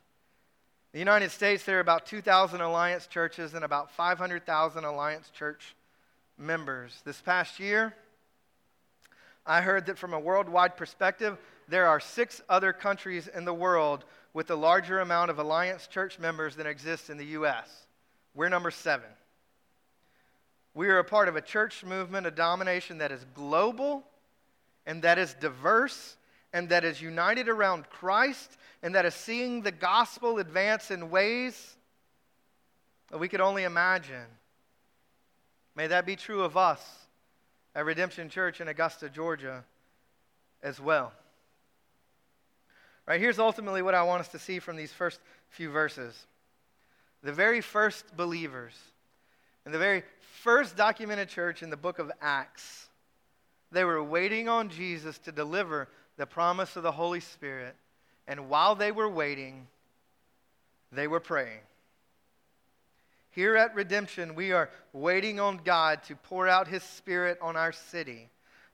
In 0.92 0.98
the 0.98 1.00
United 1.00 1.30
States, 1.30 1.64
there 1.64 1.78
are 1.78 1.80
about 1.80 2.06
2,000 2.06 2.60
Alliance 2.60 3.06
churches 3.06 3.54
and 3.54 3.64
about 3.64 3.90
500,000 3.92 4.84
Alliance 4.84 5.30
church 5.30 5.74
members. 6.38 7.02
This 7.04 7.20
past 7.20 7.60
year, 7.60 7.94
I 9.46 9.60
heard 9.60 9.86
that 9.86 9.98
from 9.98 10.14
a 10.14 10.20
worldwide 10.20 10.76
perspective, 10.76 11.38
there 11.68 11.86
are 11.86 12.00
six 12.00 12.42
other 12.48 12.72
countries 12.72 13.28
in 13.28 13.44
the 13.44 13.54
world 13.54 14.04
with 14.34 14.50
a 14.50 14.56
larger 14.56 15.00
amount 15.00 15.30
of 15.30 15.38
Alliance 15.38 15.86
church 15.86 16.18
members 16.18 16.56
than 16.56 16.66
exists 16.66 17.10
in 17.10 17.18
the 17.18 17.26
U.S. 17.26 17.86
We're 18.34 18.48
number 18.48 18.70
seven. 18.70 19.08
We 20.74 20.88
are 20.88 20.98
a 20.98 21.04
part 21.04 21.28
of 21.28 21.36
a 21.36 21.40
church 21.40 21.84
movement, 21.84 22.26
a 22.26 22.30
domination 22.30 22.98
that 22.98 23.12
is 23.12 23.24
global 23.34 24.04
and 24.86 25.02
that 25.02 25.18
is 25.18 25.34
diverse 25.34 26.16
and 26.52 26.68
that 26.70 26.84
is 26.84 27.00
united 27.00 27.48
around 27.48 27.88
Christ 27.90 28.56
and 28.82 28.94
that 28.94 29.04
is 29.04 29.14
seeing 29.14 29.62
the 29.62 29.72
gospel 29.72 30.38
advance 30.38 30.90
in 30.90 31.10
ways 31.10 31.76
that 33.10 33.18
we 33.18 33.28
could 33.28 33.40
only 33.40 33.64
imagine. 33.64 34.26
May 35.76 35.86
that 35.86 36.06
be 36.06 36.16
true 36.16 36.42
of 36.42 36.56
us 36.56 36.82
at 37.74 37.84
Redemption 37.84 38.28
Church 38.28 38.60
in 38.60 38.68
Augusta, 38.68 39.08
Georgia, 39.08 39.64
as 40.62 40.80
well. 40.80 41.12
Right, 43.06 43.20
here's 43.20 43.38
ultimately 43.38 43.82
what 43.82 43.94
I 43.94 44.02
want 44.02 44.20
us 44.20 44.28
to 44.28 44.38
see 44.38 44.58
from 44.58 44.76
these 44.76 44.92
first 44.92 45.20
few 45.50 45.70
verses. 45.70 46.26
The 47.22 47.32
very 47.32 47.60
first 47.60 48.16
believers, 48.16 48.74
in 49.66 49.72
the 49.72 49.78
very 49.78 50.02
first 50.42 50.76
documented 50.76 51.28
church 51.28 51.62
in 51.62 51.70
the 51.70 51.76
book 51.76 52.00
of 52.00 52.10
Acts, 52.20 52.88
they 53.70 53.84
were 53.84 54.02
waiting 54.02 54.48
on 54.48 54.68
Jesus 54.70 55.16
to 55.18 55.30
deliver 55.30 55.88
the 56.16 56.26
promise 56.26 56.74
of 56.74 56.82
the 56.82 56.90
Holy 56.90 57.20
Spirit. 57.20 57.76
And 58.26 58.48
while 58.48 58.74
they 58.74 58.90
were 58.90 59.08
waiting, 59.08 59.68
they 60.90 61.06
were 61.06 61.20
praying. 61.20 61.60
Here 63.30 63.56
at 63.56 63.74
Redemption, 63.76 64.34
we 64.34 64.50
are 64.50 64.68
waiting 64.92 65.38
on 65.38 65.60
God 65.64 66.02
to 66.04 66.16
pour 66.16 66.48
out 66.48 66.66
His 66.66 66.82
Spirit 66.82 67.38
on 67.40 67.56
our 67.56 67.72
city, 67.72 68.28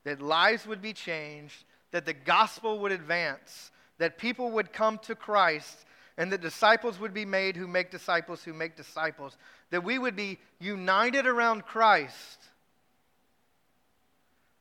that 0.04 0.22
lives 0.22 0.66
would 0.66 0.80
be 0.80 0.94
changed, 0.94 1.64
that 1.90 2.06
the 2.06 2.14
gospel 2.14 2.78
would 2.78 2.92
advance, 2.92 3.70
that 3.98 4.16
people 4.16 4.50
would 4.52 4.72
come 4.72 4.98
to 5.00 5.14
Christ, 5.14 5.84
and 6.16 6.32
that 6.32 6.40
disciples 6.40 6.98
would 6.98 7.14
be 7.14 7.24
made 7.26 7.56
who 7.56 7.68
make 7.68 7.90
disciples 7.90 8.42
who 8.42 8.54
make 8.54 8.74
disciples, 8.74 9.36
that 9.70 9.84
we 9.84 9.98
would 9.98 10.16
be 10.16 10.38
united 10.58 11.26
around 11.26 11.64
Christ 11.64 12.38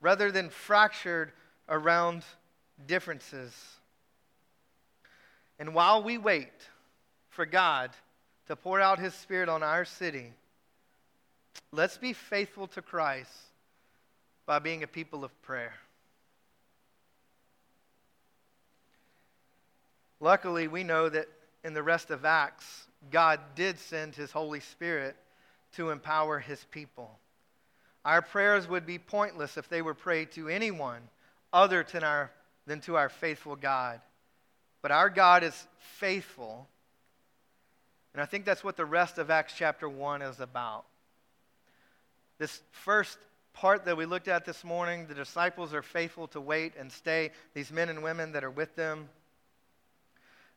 rather 0.00 0.30
than 0.30 0.50
fractured 0.50 1.32
around 1.68 2.24
differences. 2.86 3.52
And 5.58 5.74
while 5.74 6.02
we 6.02 6.18
wait 6.18 6.52
for 7.30 7.46
God 7.46 7.90
to 8.46 8.56
pour 8.56 8.80
out 8.80 8.98
his 8.98 9.14
Spirit 9.14 9.48
on 9.48 9.62
our 9.62 9.84
city, 9.84 10.32
let's 11.72 11.98
be 11.98 12.12
faithful 12.12 12.66
to 12.68 12.82
Christ 12.82 13.32
by 14.46 14.58
being 14.58 14.82
a 14.82 14.86
people 14.86 15.24
of 15.24 15.42
prayer. 15.42 15.74
Luckily, 20.20 20.66
we 20.66 20.82
know 20.82 21.08
that 21.08 21.28
in 21.62 21.74
the 21.74 21.82
rest 21.82 22.10
of 22.10 22.24
Acts, 22.24 22.87
God 23.10 23.40
did 23.54 23.78
send 23.78 24.14
his 24.14 24.32
Holy 24.32 24.60
Spirit 24.60 25.16
to 25.72 25.90
empower 25.90 26.38
his 26.38 26.64
people. 26.70 27.18
Our 28.04 28.22
prayers 28.22 28.68
would 28.68 28.86
be 28.86 28.98
pointless 28.98 29.56
if 29.56 29.68
they 29.68 29.82
were 29.82 29.94
prayed 29.94 30.32
to 30.32 30.48
anyone 30.48 31.02
other 31.52 31.84
than 31.90 32.04
our 32.04 32.30
than 32.68 32.80
to 32.82 32.96
our 32.96 33.08
faithful 33.08 33.56
God. 33.56 34.00
But 34.82 34.92
our 34.92 35.10
God 35.10 35.42
is 35.42 35.66
faithful. 35.78 36.68
And 38.12 38.22
I 38.22 38.26
think 38.26 38.44
that's 38.44 38.62
what 38.62 38.76
the 38.76 38.84
rest 38.84 39.18
of 39.18 39.30
Acts 39.30 39.54
chapter 39.56 39.88
1 39.88 40.22
is 40.22 40.38
about. 40.38 40.84
This 42.38 42.60
first 42.70 43.18
part 43.52 43.84
that 43.86 43.96
we 43.96 44.06
looked 44.06 44.28
at 44.28 44.44
this 44.44 44.62
morning, 44.62 45.06
the 45.08 45.14
disciples 45.14 45.74
are 45.74 45.82
faithful 45.82 46.28
to 46.28 46.40
wait 46.40 46.74
and 46.78 46.92
stay, 46.92 47.32
these 47.54 47.72
men 47.72 47.88
and 47.88 48.02
women 48.02 48.32
that 48.32 48.44
are 48.44 48.50
with 48.50 48.76
them. 48.76 49.08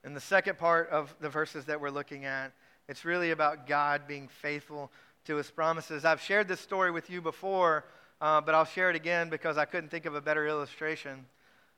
And 0.04 0.16
the 0.16 0.22
second 0.22 0.58
part 0.58 0.90
of 0.90 1.16
the 1.20 1.30
verses 1.30 1.66
that 1.66 1.80
we're 1.80 1.92
looking 1.92 2.26
at, 2.26 2.52
it's 2.88 3.06
really 3.06 3.32
about 3.32 3.68
God 3.68 4.08
being 4.08 4.28
faithful 4.28 4.92
to 5.26 5.36
his 5.36 5.52
promises. 5.52 6.06
I've 6.06 6.22
shared 6.22 6.48
this 6.48 6.60
story 6.60 6.92
with 6.92 7.10
you 7.10 7.22
before, 7.22 7.86
uh, 8.20 8.42
but 8.42 8.56
I'll 8.56 8.66
share 8.66 8.90
it 8.90 8.96
again 8.96 9.30
because 9.30 9.58
I 9.58 9.66
couldn't 9.66 9.90
think 9.90 10.06
of 10.06 10.16
a 10.16 10.22
better 10.22 10.48
illustration. 10.48 11.26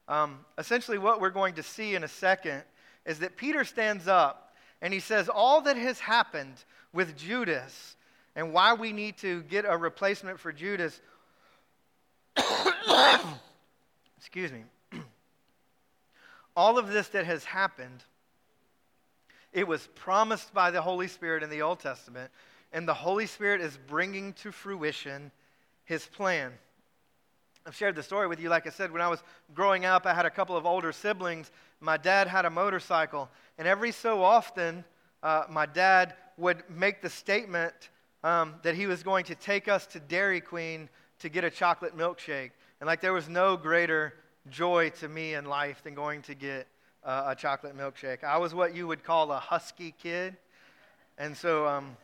Um, 0.08 0.40
essentially, 0.58 0.98
what 0.98 1.22
we're 1.22 1.30
going 1.30 1.56
to 1.56 1.64
see 1.64 1.96
in 1.96 2.04
a 2.04 2.08
second 2.08 2.64
is 3.06 3.20
that 3.20 3.38
Peter 3.38 3.64
stands 3.64 4.08
up 4.08 4.56
and 4.82 4.94
he 4.94 5.00
says, 5.00 5.30
All 5.30 5.62
that 5.62 5.78
has 5.78 6.00
happened 6.00 6.64
with 6.94 7.18
Judas 7.18 7.96
and 8.36 8.54
why 8.54 8.74
we 8.74 8.92
need 8.92 9.18
to 9.18 9.44
get 9.44 9.66
a 9.68 9.78
replacement 9.78 10.40
for 10.40 10.52
Judas. 10.52 11.00
Excuse 14.18 14.52
me. 14.52 14.64
All 16.56 16.78
of 16.78 16.88
this 16.88 17.10
that 17.10 17.26
has 17.26 17.44
happened, 17.46 18.04
it 19.54 19.68
was 19.68 19.88
promised 19.96 20.54
by 20.54 20.72
the 20.72 20.82
Holy 20.82 21.08
Spirit 21.08 21.44
in 21.44 21.50
the 21.50 21.62
Old 21.62 21.80
Testament, 21.80 22.32
and 22.72 22.88
the 22.88 22.94
Holy 22.94 23.28
Spirit 23.28 23.62
is 23.62 23.78
bringing 23.88 24.34
to 24.34 24.52
fruition 24.52 25.32
his 25.86 26.06
plan. 26.08 26.52
I've 27.66 27.76
shared 27.76 27.96
the 27.96 28.04
story 28.04 28.28
with 28.28 28.40
you. 28.40 28.50
Like 28.50 28.68
I 28.68 28.72
said, 28.72 28.92
when 28.92 29.02
I 29.02 29.08
was 29.08 29.24
growing 29.54 29.86
up, 29.86 30.06
I 30.06 30.14
had 30.14 30.26
a 30.26 30.30
couple 30.30 30.58
of 30.58 30.66
older 30.66 30.92
siblings. 30.92 31.52
My 31.80 31.98
dad 31.98 32.28
had 32.28 32.46
a 32.46 32.50
motorcycle, 32.50 33.30
and 33.58 33.68
every 33.68 33.92
so 33.92 34.22
often, 34.22 34.84
uh, 35.22 35.44
my 35.50 35.66
dad 35.66 36.16
would 36.38 36.64
make 36.70 37.02
the 37.02 37.10
statement 37.10 37.74
um, 38.24 38.56
that 38.64 38.76
he 38.76 38.88
was 38.88 39.04
going 39.04 39.26
to 39.26 39.36
take 39.36 39.68
us 39.68 39.86
to 39.88 40.00
Dairy 40.00 40.42
Queen 40.42 40.90
to 41.20 41.30
get 41.30 41.44
a 41.44 41.50
chocolate 41.50 41.98
milkshake. 41.98 42.52
And 42.80 42.88
like 42.88 43.02
there 43.02 43.14
was 43.14 43.30
no 43.30 43.56
greater 43.56 44.14
joy 44.50 44.90
to 45.00 45.08
me 45.08 45.36
in 45.36 45.46
life 45.46 45.84
than 45.84 45.94
going 45.94 46.22
to 46.24 46.36
get 46.36 46.68
uh, 47.06 47.26
a 47.28 47.36
chocolate 47.36 47.78
milkshake. 47.78 48.24
I 48.24 48.38
was 48.38 48.54
what 48.54 48.76
you 48.76 48.88
would 48.88 49.04
call 49.04 49.32
a 49.32 49.40
husky 49.40 49.94
kid. 50.02 50.38
And 51.18 51.36
so, 51.36 51.68
um, 51.68 51.96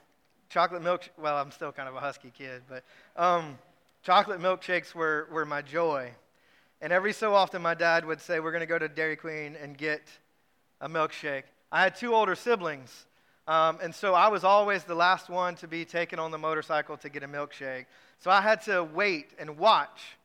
chocolate 0.49 0.81
milk, 0.81 1.09
well, 1.17 1.37
I'm 1.37 1.51
still 1.51 1.71
kind 1.71 1.89
of 1.89 1.95
a 1.95 1.99
husky 1.99 2.31
kid, 2.35 2.61
but. 2.69 2.83
Um, 3.15 3.57
Chocolate 4.01 4.39
milkshakes 4.39 4.95
were, 4.95 5.27
were 5.31 5.45
my 5.45 5.61
joy. 5.61 6.11
And 6.81 6.93
every 6.93 7.11
so 7.11 7.35
often, 7.35 7.61
my 7.61 7.73
dad 7.73 8.05
would 8.05 8.21
say, 8.21 8.39
We're 8.39 8.51
going 8.51 8.61
to 8.61 8.67
go 8.67 8.79
to 8.79 8.87
Dairy 8.87 9.17
Queen 9.17 9.57
and 9.61 9.77
get 9.77 10.01
a 10.79 10.87
milkshake. 10.87 11.43
I 11.71 11.81
had 11.81 11.95
two 11.95 12.15
older 12.15 12.35
siblings. 12.35 13.05
Um, 13.47 13.79
and 13.81 13.93
so 13.93 14.13
I 14.13 14.29
was 14.29 14.43
always 14.43 14.83
the 14.83 14.95
last 14.95 15.27
one 15.27 15.55
to 15.55 15.67
be 15.67 15.83
taken 15.83 16.19
on 16.19 16.31
the 16.31 16.37
motorcycle 16.37 16.97
to 16.97 17.09
get 17.09 17.23
a 17.23 17.27
milkshake. 17.27 17.85
So 18.19 18.31
I 18.31 18.41
had 18.41 18.61
to 18.63 18.83
wait 18.83 19.31
and 19.37 19.57
watch 19.57 20.17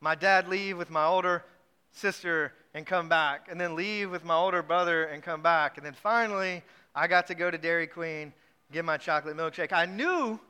my 0.00 0.14
dad 0.14 0.48
leave 0.48 0.76
with 0.76 0.90
my 0.90 1.04
older 1.04 1.44
sister 1.92 2.52
and 2.74 2.86
come 2.86 3.08
back, 3.08 3.48
and 3.50 3.60
then 3.60 3.74
leave 3.74 4.10
with 4.10 4.24
my 4.24 4.34
older 4.34 4.62
brother 4.62 5.04
and 5.04 5.22
come 5.22 5.42
back. 5.42 5.76
And 5.76 5.84
then 5.84 5.92
finally, 5.92 6.62
I 6.94 7.06
got 7.06 7.26
to 7.26 7.34
go 7.34 7.50
to 7.50 7.58
Dairy 7.58 7.86
Queen, 7.86 8.32
get 8.72 8.84
my 8.84 8.96
chocolate 8.96 9.36
milkshake. 9.36 9.72
I 9.72 9.86
knew 9.86 10.40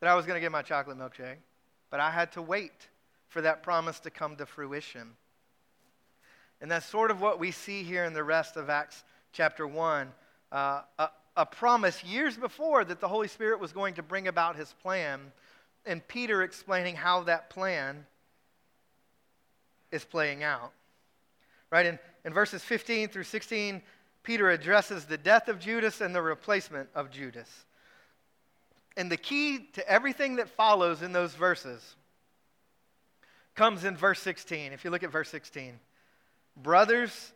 that 0.00 0.08
I 0.08 0.14
was 0.14 0.26
going 0.26 0.36
to 0.36 0.40
get 0.40 0.52
my 0.52 0.62
chocolate 0.62 0.98
milkshake. 0.98 1.38
But 1.90 2.00
I 2.00 2.10
had 2.10 2.32
to 2.32 2.42
wait 2.42 2.88
for 3.28 3.42
that 3.42 3.62
promise 3.62 4.00
to 4.00 4.10
come 4.10 4.36
to 4.36 4.46
fruition. 4.46 5.12
And 6.60 6.70
that's 6.70 6.86
sort 6.86 7.10
of 7.10 7.20
what 7.20 7.38
we 7.38 7.50
see 7.50 7.82
here 7.82 8.04
in 8.04 8.12
the 8.12 8.24
rest 8.24 8.56
of 8.56 8.70
Acts 8.70 9.04
chapter 9.32 9.66
1. 9.66 10.12
Uh, 10.50 10.82
a, 10.98 11.08
a 11.36 11.46
promise 11.46 12.04
years 12.04 12.36
before 12.36 12.84
that 12.84 13.00
the 13.00 13.08
Holy 13.08 13.28
Spirit 13.28 13.58
was 13.58 13.72
going 13.72 13.94
to 13.94 14.02
bring 14.02 14.28
about 14.28 14.56
his 14.56 14.72
plan, 14.82 15.32
and 15.86 16.06
Peter 16.06 16.42
explaining 16.42 16.94
how 16.94 17.22
that 17.24 17.50
plan 17.50 18.06
is 19.90 20.04
playing 20.04 20.42
out. 20.42 20.72
Right? 21.72 21.86
In, 21.86 21.98
in 22.26 22.34
verses 22.34 22.62
15 22.62 23.08
through 23.08 23.24
16, 23.24 23.82
Peter 24.22 24.50
addresses 24.50 25.06
the 25.06 25.16
death 25.16 25.48
of 25.48 25.58
Judas 25.58 26.02
and 26.02 26.14
the 26.14 26.22
replacement 26.22 26.88
of 26.94 27.10
Judas. 27.10 27.48
And 28.96 29.10
the 29.10 29.16
key 29.16 29.68
to 29.72 29.88
everything 29.88 30.36
that 30.36 30.50
follows 30.50 31.00
in 31.00 31.12
those 31.12 31.34
verses 31.34 31.96
comes 33.54 33.84
in 33.84 33.96
verse 33.96 34.20
16. 34.20 34.72
If 34.72 34.84
you 34.84 34.90
look 34.90 35.02
at 35.02 35.10
verse 35.10 35.30
16, 35.30 35.80
brothers, 36.58 37.32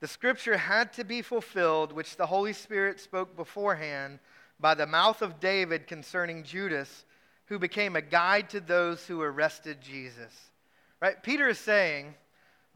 the 0.00 0.08
scripture 0.08 0.56
had 0.56 0.92
to 0.94 1.04
be 1.04 1.22
fulfilled, 1.22 1.92
which 1.92 2.16
the 2.16 2.26
Holy 2.26 2.52
Spirit 2.52 2.98
spoke 2.98 3.36
beforehand 3.36 4.18
by 4.58 4.74
the 4.74 4.86
mouth 4.86 5.22
of 5.22 5.38
David 5.38 5.86
concerning 5.86 6.42
Judas, 6.42 7.04
who 7.46 7.58
became 7.58 7.94
a 7.94 8.02
guide 8.02 8.50
to 8.50 8.60
those 8.60 9.06
who 9.06 9.22
arrested 9.22 9.80
Jesus. 9.80 10.50
Right? 11.00 11.22
Peter 11.22 11.48
is 11.48 11.58
saying 11.58 12.14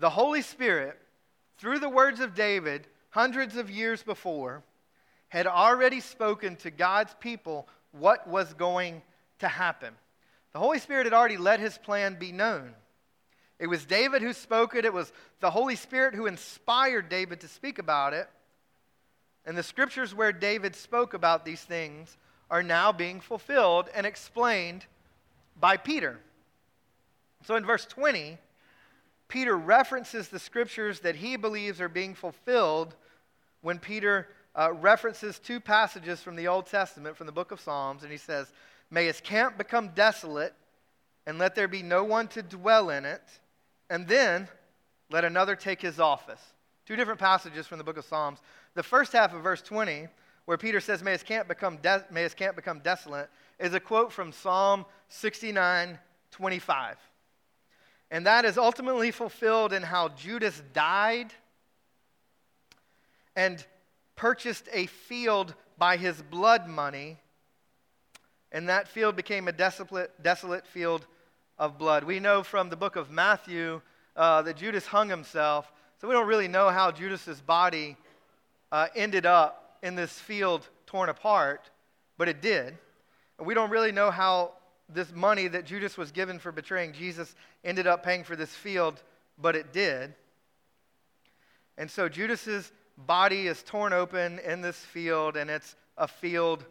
the 0.00 0.10
Holy 0.10 0.40
Spirit, 0.40 0.98
through 1.58 1.78
the 1.78 1.88
words 1.88 2.20
of 2.20 2.34
David, 2.34 2.86
hundreds 3.10 3.56
of 3.56 3.70
years 3.70 4.02
before, 4.02 4.62
had 5.28 5.46
already 5.46 6.00
spoken 6.00 6.56
to 6.56 6.70
God's 6.70 7.14
people 7.20 7.68
what 7.92 8.26
was 8.26 8.54
going 8.54 9.02
to 9.40 9.48
happen. 9.48 9.94
The 10.52 10.58
Holy 10.58 10.78
Spirit 10.78 11.04
had 11.04 11.12
already 11.12 11.36
let 11.36 11.60
his 11.60 11.76
plan 11.76 12.16
be 12.18 12.32
known. 12.32 12.74
It 13.58 13.66
was 13.66 13.84
David 13.84 14.22
who 14.22 14.32
spoke 14.32 14.74
it, 14.74 14.86
it 14.86 14.92
was 14.92 15.12
the 15.40 15.50
Holy 15.50 15.76
Spirit 15.76 16.14
who 16.14 16.26
inspired 16.26 17.10
David 17.10 17.40
to 17.40 17.48
speak 17.48 17.78
about 17.78 18.14
it. 18.14 18.28
And 19.44 19.56
the 19.56 19.62
scriptures 19.62 20.14
where 20.14 20.32
David 20.32 20.74
spoke 20.74 21.12
about 21.12 21.44
these 21.44 21.62
things 21.62 22.16
are 22.50 22.62
now 22.62 22.90
being 22.90 23.20
fulfilled 23.20 23.90
and 23.94 24.06
explained 24.06 24.86
by 25.58 25.76
Peter. 25.76 26.18
So 27.44 27.54
in 27.56 27.66
verse 27.66 27.84
20, 27.84 28.38
Peter 29.30 29.56
references 29.56 30.28
the 30.28 30.38
scriptures 30.38 31.00
that 31.00 31.16
he 31.16 31.36
believes 31.36 31.80
are 31.80 31.88
being 31.88 32.14
fulfilled 32.14 32.96
when 33.62 33.78
Peter 33.78 34.28
uh, 34.56 34.72
references 34.72 35.38
two 35.38 35.60
passages 35.60 36.20
from 36.20 36.34
the 36.34 36.48
Old 36.48 36.66
Testament, 36.66 37.16
from 37.16 37.26
the 37.26 37.32
book 37.32 37.52
of 37.52 37.60
Psalms, 37.60 38.02
and 38.02 38.10
he 38.10 38.18
says, 38.18 38.52
May 38.90 39.06
his 39.06 39.20
camp 39.20 39.56
become 39.56 39.90
desolate, 39.94 40.52
and 41.26 41.38
let 41.38 41.54
there 41.54 41.68
be 41.68 41.82
no 41.82 42.02
one 42.02 42.26
to 42.28 42.42
dwell 42.42 42.90
in 42.90 43.04
it, 43.04 43.22
and 43.88 44.08
then 44.08 44.48
let 45.10 45.24
another 45.24 45.54
take 45.54 45.80
his 45.80 46.00
office. 46.00 46.40
Two 46.84 46.96
different 46.96 47.20
passages 47.20 47.68
from 47.68 47.78
the 47.78 47.84
book 47.84 47.98
of 47.98 48.04
Psalms. 48.04 48.40
The 48.74 48.82
first 48.82 49.12
half 49.12 49.32
of 49.32 49.42
verse 49.42 49.62
20, 49.62 50.08
where 50.46 50.58
Peter 50.58 50.80
says, 50.80 51.04
May 51.04 51.12
his 51.12 51.22
camp 51.22 51.46
become, 51.46 51.76
de- 51.76 52.04
may 52.10 52.24
his 52.24 52.34
camp 52.34 52.56
become 52.56 52.80
desolate, 52.80 53.30
is 53.60 53.74
a 53.74 53.80
quote 53.80 54.12
from 54.12 54.32
Psalm 54.32 54.84
69 55.08 55.98
25. 56.32 56.96
And 58.10 58.26
that 58.26 58.44
is 58.44 58.58
ultimately 58.58 59.10
fulfilled 59.10 59.72
in 59.72 59.82
how 59.82 60.08
Judas 60.08 60.62
died 60.72 61.32
and 63.36 63.64
purchased 64.16 64.68
a 64.72 64.86
field 64.86 65.54
by 65.78 65.96
his 65.96 66.20
blood 66.20 66.68
money, 66.68 67.16
and 68.52 68.68
that 68.68 68.86
field 68.86 69.16
became 69.16 69.48
a 69.48 69.52
desolate, 69.52 70.10
desolate 70.22 70.66
field 70.66 71.06
of 71.58 71.78
blood. 71.78 72.04
We 72.04 72.20
know 72.20 72.42
from 72.42 72.68
the 72.68 72.76
book 72.76 72.96
of 72.96 73.10
Matthew 73.10 73.80
uh, 74.16 74.42
that 74.42 74.56
Judas 74.56 74.86
hung 74.86 75.08
himself, 75.08 75.72
so 75.98 76.08
we 76.08 76.12
don't 76.12 76.26
really 76.26 76.48
know 76.48 76.68
how 76.68 76.90
Judas's 76.90 77.40
body 77.40 77.96
uh, 78.70 78.88
ended 78.94 79.24
up 79.24 79.78
in 79.82 79.94
this 79.94 80.12
field 80.12 80.68
torn 80.84 81.08
apart, 81.08 81.70
but 82.18 82.28
it 82.28 82.42
did. 82.42 82.76
And 83.38 83.46
we 83.46 83.54
don't 83.54 83.70
really 83.70 83.92
know 83.92 84.10
how 84.10 84.52
this 84.92 85.12
money 85.12 85.48
that 85.48 85.64
Judas 85.64 85.96
was 85.96 86.10
given 86.10 86.38
for 86.38 86.52
betraying 86.52 86.92
Jesus 86.92 87.34
ended 87.64 87.86
up 87.86 88.02
paying 88.02 88.24
for 88.24 88.36
this 88.36 88.54
field, 88.54 89.02
but 89.38 89.56
it 89.56 89.72
did. 89.72 90.14
And 91.78 91.90
so 91.90 92.08
Judas's 92.08 92.72
body 92.96 93.46
is 93.46 93.62
torn 93.62 93.92
open 93.92 94.38
in 94.40 94.60
this 94.60 94.76
field, 94.76 95.36
and 95.36 95.48
it's 95.50 95.76
a 95.96 96.08
field 96.08 96.64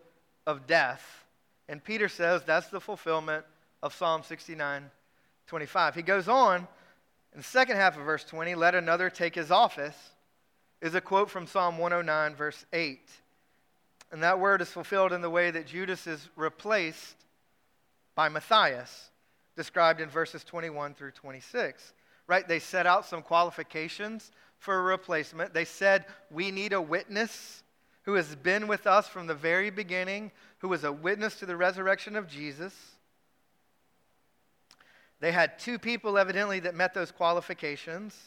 of 0.45 0.67
death. 0.67 1.25
And 1.67 1.83
Peter 1.83 2.07
says 2.07 2.43
that's 2.45 2.67
the 2.67 2.81
fulfillment 2.81 3.45
of 3.81 3.93
Psalm 3.93 4.23
69 4.23 4.89
25. 5.47 5.95
He 5.95 6.01
goes 6.03 6.27
on 6.27 6.67
in 7.33 7.39
the 7.39 7.43
second 7.43 7.77
half 7.77 7.97
of 7.97 8.05
verse 8.05 8.23
20, 8.23 8.55
let 8.55 8.75
another 8.75 9.09
take 9.09 9.35
his 9.35 9.51
office, 9.51 9.95
is 10.81 10.95
a 10.95 11.01
quote 11.01 11.29
from 11.29 11.47
Psalm 11.47 11.77
109, 11.77 12.35
verse 12.35 12.65
8. 12.73 12.99
And 14.11 14.23
that 14.23 14.39
word 14.39 14.61
is 14.61 14.69
fulfilled 14.69 15.13
in 15.13 15.21
the 15.21 15.29
way 15.29 15.51
that 15.51 15.67
Judas 15.67 16.07
is 16.07 16.29
replaced 16.35 17.15
by 18.19 18.27
Matthias, 18.27 19.11
described 19.55 20.01
in 20.01 20.09
verses 20.09 20.43
21 20.43 20.93
through 20.93 21.11
26. 21.11 21.93
Right? 22.27 22.45
They 22.45 22.59
set 22.59 22.85
out 22.85 23.05
some 23.05 23.21
qualifications 23.21 24.33
for 24.57 24.77
a 24.77 24.81
replacement. 24.81 25.53
They 25.53 25.63
said, 25.63 26.03
We 26.29 26.51
need 26.51 26.73
a 26.73 26.81
witness 26.81 27.63
who 28.01 28.15
has 28.15 28.35
been 28.35 28.67
with 28.67 28.87
us 28.87 29.07
from 29.07 29.27
the 29.27 29.35
very 29.35 29.69
beginning, 29.69 30.33
who 30.57 30.67
was 30.67 30.83
a 30.83 30.91
witness 30.91 31.39
to 31.39 31.45
the 31.45 31.55
resurrection 31.55 32.17
of 32.17 32.27
Jesus. 32.27 32.73
They 35.21 35.31
had 35.31 35.57
two 35.57 35.79
people, 35.79 36.17
evidently, 36.17 36.59
that 36.59 36.75
met 36.75 36.93
those 36.93 37.13
qualifications. 37.13 38.17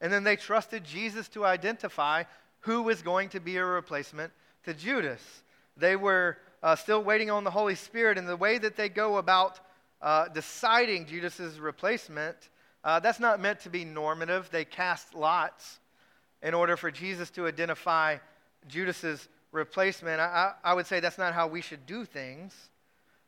And 0.00 0.10
then 0.10 0.24
they 0.24 0.36
trusted 0.36 0.82
Jesus 0.82 1.28
to 1.28 1.44
identify 1.44 2.22
who 2.60 2.80
was 2.80 3.02
going 3.02 3.28
to 3.28 3.40
be 3.40 3.58
a 3.58 3.64
replacement 3.66 4.32
to 4.64 4.72
Judas. 4.72 5.42
They 5.76 5.94
were 5.94 6.38
uh, 6.62 6.76
still 6.76 7.02
waiting 7.02 7.30
on 7.30 7.44
the 7.44 7.50
Holy 7.50 7.74
Spirit, 7.74 8.18
and 8.18 8.28
the 8.28 8.36
way 8.36 8.58
that 8.58 8.76
they 8.76 8.88
go 8.88 9.16
about 9.16 9.60
uh, 10.02 10.28
deciding 10.28 11.06
Judas's 11.06 11.58
replacement 11.60 12.36
uh, 12.82 13.00
that's 13.00 13.20
not 13.20 13.40
meant 13.40 13.60
to 13.60 13.70
be 13.70 13.84
normative. 13.84 14.48
They 14.50 14.64
cast 14.64 15.14
lots 15.14 15.80
in 16.42 16.54
order 16.54 16.76
for 16.76 16.90
Jesus 16.90 17.30
to 17.30 17.46
identify 17.46 18.16
Judas's 18.68 19.28
replacement. 19.52 20.20
I, 20.20 20.52
I, 20.64 20.74
would 20.74 20.86
say 20.86 21.00
that's 21.00 21.18
not 21.18 21.34
how 21.34 21.46
we 21.46 21.60
should 21.60 21.84
do 21.86 22.04
things. 22.04 22.54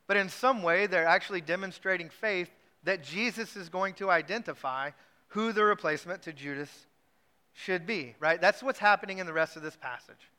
But 0.07 0.17
in 0.17 0.29
some 0.29 0.63
way, 0.63 0.87
they're 0.87 1.07
actually 1.07 1.41
demonstrating 1.41 2.09
faith 2.09 2.51
that 2.85 3.05
Jesus 3.05 3.57
is 3.57 3.69
going 3.69 3.95
to 3.95 4.11
identify 4.11 4.91
who 5.29 5.53
the 5.53 5.65
replacement 5.65 6.23
to 6.23 6.33
Judas 6.33 6.71
should 7.53 7.87
be, 7.87 8.15
right? 8.19 8.41
That's 8.41 8.63
what's 8.63 8.79
happening 8.79 9.19
in 9.19 9.27
the 9.27 9.33
rest 9.33 9.57
of 9.57 9.63
this 9.63 9.77
passage. 9.77 10.31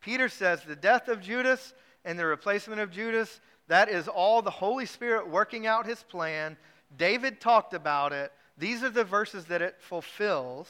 Peter 0.00 0.28
says 0.28 0.62
the 0.62 0.76
death 0.76 1.08
of 1.08 1.20
Judas 1.20 1.74
and 2.04 2.18
the 2.18 2.26
replacement 2.26 2.80
of 2.80 2.90
Judas, 2.90 3.40
that 3.68 3.88
is 3.88 4.08
all 4.08 4.42
the 4.42 4.50
Holy 4.50 4.86
Spirit 4.86 5.28
working 5.28 5.66
out 5.66 5.86
his 5.86 6.02
plan. 6.02 6.56
David 6.96 7.40
talked 7.40 7.74
about 7.74 8.12
it. 8.12 8.32
These 8.58 8.82
are 8.82 8.90
the 8.90 9.04
verses 9.04 9.46
that 9.46 9.62
it 9.62 9.76
fulfills. 9.80 10.68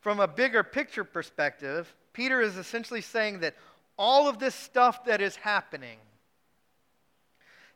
From 0.00 0.20
a 0.20 0.28
bigger 0.28 0.62
picture 0.62 1.04
perspective, 1.04 1.94
Peter 2.12 2.40
is 2.40 2.56
essentially 2.56 3.00
saying 3.00 3.40
that 3.40 3.54
all 3.96 4.28
of 4.28 4.38
this 4.38 4.54
stuff 4.54 5.04
that 5.04 5.20
is 5.20 5.36
happening 5.36 5.98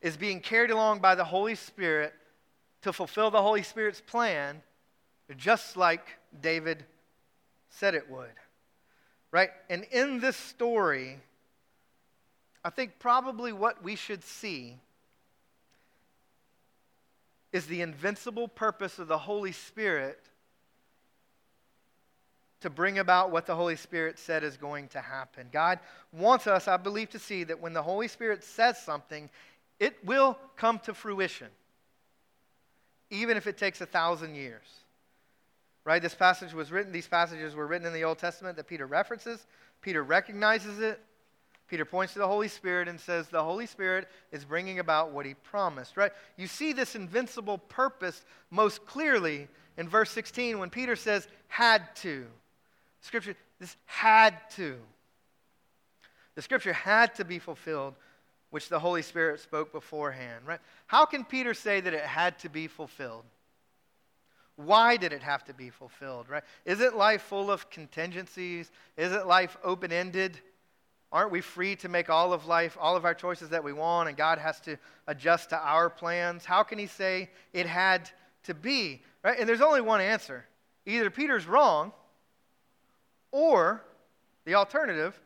is 0.01 0.17
being 0.17 0.41
carried 0.41 0.71
along 0.71 1.01
by 1.01 1.15
the 1.15 1.25
Holy 1.25 1.55
Spirit 1.55 2.15
to 2.83 2.93
fulfill 2.93 3.31
the 3.31 3.43
Holy 3.43 3.63
Spirit's 3.63 4.01
plan, 4.01 4.63
just 5.37 5.77
like 5.77 6.07
David 6.41 6.85
said 7.71 7.95
it 7.95 8.11
would. 8.11 8.29
Right? 9.33 9.51
And 9.71 9.85
in 9.91 10.21
this 10.21 10.37
story, 10.37 11.19
I 12.63 12.71
think 12.71 12.99
probably 12.99 13.53
what 13.53 13.83
we 13.83 13.97
should 13.97 14.23
see 14.23 14.77
is 17.53 17.67
the 17.67 17.81
invincible 17.81 18.47
purpose 18.47 18.99
of 18.99 19.09
the 19.09 19.19
Holy 19.19 19.53
Spirit 19.53 20.21
to 22.61 22.71
bring 22.71 22.99
about 22.99 23.31
what 23.31 23.47
the 23.47 23.57
Holy 23.57 23.75
Spirit 23.75 24.19
said 24.19 24.45
is 24.45 24.57
going 24.57 24.89
to 24.89 25.01
happen. 25.01 25.49
God 25.51 25.81
wants 26.13 26.47
us, 26.47 26.69
I 26.69 26.77
believe, 26.77 27.11
to 27.11 27.19
see 27.19 27.43
that 27.45 27.61
when 27.61 27.73
the 27.73 27.83
Holy 27.83 28.09
Spirit 28.09 28.45
says 28.45 28.79
something, 28.79 29.29
it 29.81 29.97
will 30.05 30.39
come 30.57 30.79
to 30.81 30.95
fruition, 30.95 31.49
even 33.11 33.37
if 33.37 33.47
it 33.47 33.59
takes 33.59 33.81
a 33.81 33.87
thousand 33.87 34.37
years. 34.37 34.82
Right? 35.85 36.01
This 36.01 36.15
passage 36.15 36.53
was 36.53 36.71
written, 36.71 36.93
these 36.93 37.09
passages 37.09 37.55
were 37.55 37.67
written 37.67 37.87
in 37.87 37.93
the 37.93 38.05
Old 38.05 38.19
Testament 38.19 38.57
that 38.57 38.69
Peter 38.69 38.87
references. 38.87 39.47
Peter 39.81 40.03
recognizes 40.03 40.79
it. 40.79 41.01
Peter 41.69 41.85
points 41.85 42.13
to 42.13 42.19
the 42.19 42.29
Holy 42.29 42.49
Spirit 42.49 42.87
and 42.87 43.01
says, 43.01 43.29
The 43.29 43.43
Holy 43.43 43.67
Spirit 43.67 44.07
is 44.31 44.45
bringing 44.45 44.79
about 44.79 45.11
what 45.11 45.25
he 45.25 45.35
promised, 45.35 45.97
right? 45.97 46.13
You 46.37 46.47
see 46.47 46.73
this 46.73 46.95
invincible 46.95 47.59
purpose 47.59 48.25
most 48.51 48.85
clearly 48.85 49.49
in 49.77 49.89
verse 49.89 50.11
16 50.11 50.59
when 50.59 50.71
Peter 50.71 50.97
says, 50.97 51.27
had 51.49 51.83
to. 51.97 52.27
Scripture, 53.01 53.35
this 53.59 53.77
had 53.87 54.35
to. 54.57 54.77
The 56.35 56.43
scripture 56.43 56.73
had 56.73 57.15
to 57.17 57.25
be 57.25 57.39
fulfilled, 57.39 57.95
which 58.51 58.69
the 58.69 58.79
Holy 58.79 59.03
Spirit 59.03 59.41
spoke 59.41 59.73
beforehand, 59.73 60.47
right? 60.47 60.61
How 60.87 61.05
can 61.05 61.25
Peter 61.25 61.55
say 61.55 61.81
that 61.81 61.93
it 61.93 62.05
had 62.05 62.39
to 62.41 62.49
be 62.49 62.69
fulfilled? 62.69 63.25
Why 64.57 64.97
did 64.97 65.13
it 65.13 65.23
have 65.23 65.45
to 65.45 65.55
be 65.55 65.71
fulfilled, 65.71 66.29
right? 66.29 66.43
Isn't 66.65 66.97
life 66.97 67.23
full 67.23 67.51
of 67.51 67.71
contingencies? 67.71 68.71
Isn't 68.97 69.27
life 69.27 69.57
open 69.65 69.93
ended? 69.93 70.39
Aren't 71.11 71.31
we 71.31 71.41
free 71.41 71.77
to 71.77 71.89
make 71.89 72.09
all 72.09 72.33
of 72.33 72.47
life, 72.47 72.77
all 72.81 72.97
of 72.97 73.05
our 73.05 73.15
choices 73.15 73.51
that 73.51 73.63
we 73.63 73.73
want, 73.73 74.09
and 74.09 74.17
God 74.17 74.39
has 74.39 74.61
to 74.61 74.79
adjust 75.07 75.51
to 75.51 75.59
our 75.59 75.91
plans? 75.91 76.45
How 76.45 76.63
can 76.63 76.79
he 76.79 76.87
say 76.87 77.31
it 77.53 77.67
had 77.67 78.11
to 78.45 78.55
be? 78.55 79.03
Right? 79.23 79.39
And 79.39 79.49
there's 79.49 79.61
only 79.61 79.81
one 79.81 80.01
answer. 80.01 80.47
Either 80.87 81.11
Peter's 81.11 81.47
wrong, 81.47 81.93
or 83.31 83.83
the 84.45 84.55
alternative 84.55 85.19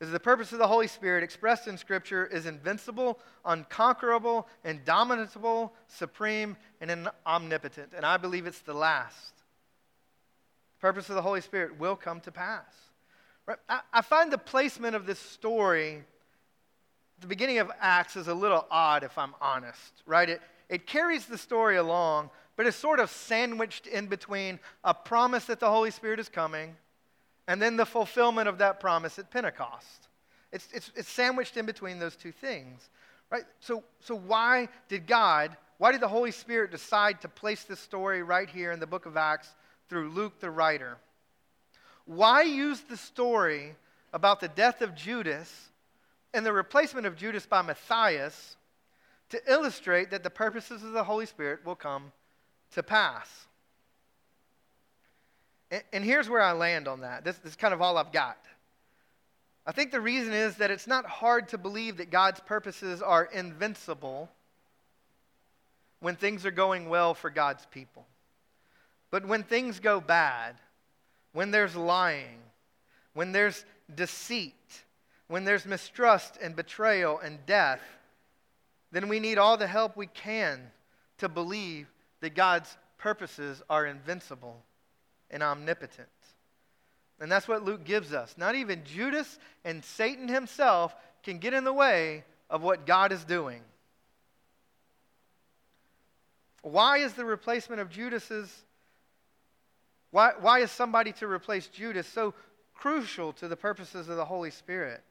is 0.00 0.10
the 0.10 0.20
purpose 0.20 0.52
of 0.52 0.58
the 0.58 0.66
Holy 0.66 0.86
Spirit 0.86 1.24
expressed 1.24 1.68
in 1.68 1.78
Scripture 1.78 2.26
is 2.26 2.44
invincible, 2.46 3.18
unconquerable, 3.44 4.46
indomitable, 4.64 5.72
supreme, 5.88 6.56
and 6.80 7.08
omnipotent. 7.26 7.92
And 7.96 8.04
I 8.04 8.16
believe 8.16 8.46
it's 8.46 8.60
the 8.60 8.74
last. 8.74 9.32
purpose 10.80 11.08
of 11.08 11.14
the 11.14 11.22
Holy 11.22 11.40
Spirit 11.40 11.78
will 11.78 11.96
come 11.96 12.20
to 12.20 12.30
pass. 12.30 12.72
Right? 13.46 13.58
I, 13.68 13.80
I 13.92 14.02
find 14.02 14.30
the 14.30 14.38
placement 14.38 14.94
of 14.94 15.06
this 15.06 15.18
story 15.18 16.04
the 17.20 17.26
beginning 17.26 17.58
of 17.58 17.70
Acts 17.80 18.16
is 18.16 18.28
a 18.28 18.34
little 18.34 18.66
odd, 18.70 19.02
if 19.02 19.16
I'm 19.16 19.34
honest, 19.40 20.02
right? 20.04 20.28
It, 20.28 20.42
it 20.68 20.86
carries 20.86 21.26
the 21.26 21.38
story 21.38 21.76
along, 21.76 22.30
but 22.56 22.66
it's 22.66 22.76
sort 22.76 23.00
of 23.00 23.10
sandwiched 23.10 23.86
in 23.86 24.06
between 24.06 24.58
a 24.84 24.92
promise 24.92 25.46
that 25.46 25.60
the 25.60 25.70
Holy 25.70 25.90
Spirit 25.90 26.20
is 26.20 26.28
coming 26.28 26.76
and 27.48 27.60
then 27.60 27.76
the 27.76 27.86
fulfillment 27.86 28.48
of 28.48 28.58
that 28.58 28.80
promise 28.80 29.18
at 29.18 29.30
Pentecost. 29.30 30.08
It's, 30.52 30.68
it's, 30.72 30.92
it's 30.96 31.08
sandwiched 31.08 31.56
in 31.56 31.66
between 31.66 31.98
those 31.98 32.16
two 32.16 32.32
things, 32.32 32.88
right? 33.30 33.44
So, 33.60 33.84
so 34.00 34.14
why 34.14 34.68
did 34.88 35.06
God, 35.06 35.56
why 35.78 35.92
did 35.92 36.00
the 36.00 36.08
Holy 36.08 36.30
Spirit 36.30 36.70
decide 36.70 37.20
to 37.22 37.28
place 37.28 37.64
this 37.64 37.80
story 37.80 38.22
right 38.22 38.48
here 38.48 38.72
in 38.72 38.80
the 38.80 38.86
book 38.86 39.06
of 39.06 39.16
Acts 39.16 39.54
through 39.88 40.10
Luke 40.10 40.40
the 40.40 40.50
writer? 40.50 40.98
Why 42.04 42.42
use 42.42 42.80
the 42.82 42.96
story 42.96 43.74
about 44.12 44.40
the 44.40 44.48
death 44.48 44.80
of 44.80 44.94
Judas 44.94 45.70
and 46.32 46.46
the 46.46 46.52
replacement 46.52 47.06
of 47.06 47.16
Judas 47.16 47.46
by 47.46 47.62
Matthias 47.62 48.56
to 49.30 49.40
illustrate 49.48 50.10
that 50.10 50.22
the 50.22 50.30
purposes 50.30 50.84
of 50.84 50.92
the 50.92 51.04
Holy 51.04 51.26
Spirit 51.26 51.64
will 51.64 51.74
come 51.74 52.12
to 52.72 52.82
pass? 52.82 53.46
And, 55.70 55.82
and 55.92 56.04
here's 56.04 56.28
where 56.28 56.42
I 56.42 56.52
land 56.52 56.88
on 56.88 57.00
that. 57.00 57.24
This, 57.24 57.36
this 57.38 57.52
is 57.52 57.56
kind 57.56 57.74
of 57.74 57.82
all 57.82 57.98
I've 57.98 58.12
got. 58.12 58.38
I 59.66 59.72
think 59.72 59.90
the 59.90 60.00
reason 60.00 60.32
is 60.32 60.56
that 60.56 60.70
it's 60.70 60.86
not 60.86 61.06
hard 61.06 61.48
to 61.48 61.58
believe 61.58 61.96
that 61.96 62.10
God's 62.10 62.40
purposes 62.40 63.02
are 63.02 63.24
invincible 63.24 64.30
when 66.00 66.14
things 66.14 66.46
are 66.46 66.52
going 66.52 66.88
well 66.88 67.14
for 67.14 67.30
God's 67.30 67.66
people. 67.66 68.06
But 69.10 69.26
when 69.26 69.42
things 69.42 69.80
go 69.80 70.00
bad, 70.00 70.56
when 71.32 71.50
there's 71.50 71.74
lying, 71.74 72.38
when 73.14 73.32
there's 73.32 73.64
deceit, 73.92 74.54
when 75.26 75.44
there's 75.44 75.66
mistrust 75.66 76.38
and 76.40 76.54
betrayal 76.54 77.18
and 77.18 77.44
death, 77.46 77.80
then 78.92 79.08
we 79.08 79.18
need 79.18 79.38
all 79.38 79.56
the 79.56 79.66
help 79.66 79.96
we 79.96 80.06
can 80.06 80.60
to 81.18 81.28
believe 81.28 81.88
that 82.20 82.34
God's 82.34 82.76
purposes 82.98 83.62
are 83.68 83.86
invincible 83.86 84.62
and 85.30 85.42
omnipotent. 85.42 86.08
And 87.20 87.32
that's 87.32 87.48
what 87.48 87.64
Luke 87.64 87.84
gives 87.84 88.12
us. 88.12 88.34
Not 88.36 88.54
even 88.54 88.84
Judas 88.84 89.38
and 89.64 89.84
Satan 89.84 90.28
himself 90.28 90.94
can 91.22 91.38
get 91.38 91.54
in 91.54 91.64
the 91.64 91.72
way 91.72 92.24
of 92.50 92.62
what 92.62 92.86
God 92.86 93.12
is 93.12 93.24
doing. 93.24 93.62
Why 96.62 96.98
is 96.98 97.14
the 97.14 97.24
replacement 97.24 97.80
of 97.80 97.90
Judas's 97.90 98.64
why, 100.16 100.32
why 100.40 100.60
is 100.60 100.70
somebody 100.70 101.12
to 101.12 101.26
replace 101.26 101.66
Judas 101.66 102.06
so 102.06 102.32
crucial 102.74 103.34
to 103.34 103.48
the 103.48 103.56
purposes 103.56 104.08
of 104.08 104.16
the 104.16 104.24
Holy 104.24 104.50
Spirit? 104.50 105.02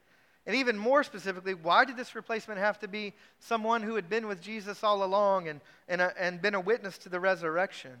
And 0.46 0.56
even 0.56 0.76
more 0.76 1.04
specifically, 1.04 1.54
why 1.54 1.84
did 1.84 1.96
this 1.96 2.14
replacement 2.14 2.58
have 2.58 2.78
to 2.80 2.88
be 2.88 3.12
someone 3.38 3.82
who 3.82 3.96
had 3.96 4.08
been 4.08 4.26
with 4.26 4.40
Jesus 4.40 4.82
all 4.82 5.04
along 5.04 5.48
and, 5.48 5.60
and, 5.88 6.00
a, 6.00 6.12
and 6.18 6.42
been 6.42 6.54
a 6.54 6.60
witness 6.60 6.98
to 6.98 7.08
the 7.08 7.20
resurrection? 7.20 7.92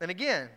And 0.00 0.10
again, 0.10 0.48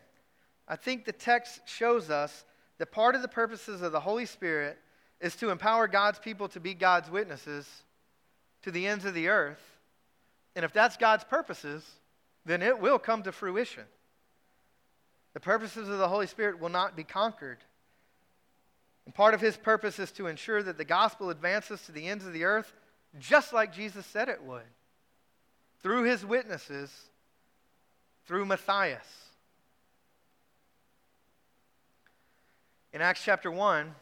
I 0.69 0.75
think 0.75 1.03
the 1.03 1.11
text 1.11 1.61
shows 1.65 2.09
us 2.09 2.45
that 2.77 2.91
part 2.91 3.15
of 3.15 3.21
the 3.21 3.27
purposes 3.27 3.81
of 3.81 3.91
the 3.91 3.99
Holy 3.99 4.25
Spirit 4.25 4.77
is 5.19 5.35
to 5.37 5.49
empower 5.49 5.87
God's 5.87 6.19
people 6.19 6.47
to 6.49 6.59
be 6.59 6.73
God's 6.73 7.09
witnesses 7.09 7.67
to 8.61 8.71
the 8.71 8.87
ends 8.87 9.03
of 9.03 9.13
the 9.13 9.27
earth. 9.27 9.61
And 10.55 10.63
if 10.63 10.71
that's 10.71 10.95
God's 10.95 11.23
purposes, 11.23 11.83
then 12.45 12.61
it 12.61 12.79
will 12.79 12.99
come 12.99 13.23
to 13.23 13.31
fruition. 13.31 13.83
The 15.33 15.39
purposes 15.39 15.89
of 15.89 15.97
the 15.97 16.07
Holy 16.07 16.27
Spirit 16.27 16.59
will 16.59 16.69
not 16.69 16.95
be 16.95 17.03
conquered. 17.03 17.59
And 19.05 19.13
part 19.13 19.33
of 19.33 19.41
his 19.41 19.57
purpose 19.57 19.99
is 19.99 20.11
to 20.13 20.27
ensure 20.27 20.61
that 20.63 20.77
the 20.77 20.85
gospel 20.85 21.29
advances 21.29 21.81
to 21.85 21.91
the 21.91 22.07
ends 22.07 22.25
of 22.25 22.33
the 22.33 22.43
earth 22.43 22.71
just 23.17 23.53
like 23.53 23.73
Jesus 23.73 24.05
said 24.05 24.29
it 24.29 24.43
would 24.43 24.61
through 25.81 26.03
his 26.03 26.25
witnesses, 26.25 26.91
through 28.27 28.45
Matthias. 28.45 29.28
In 32.91 33.01
Acts 33.01 33.21
chapter 33.23 33.51
1, 33.51 33.93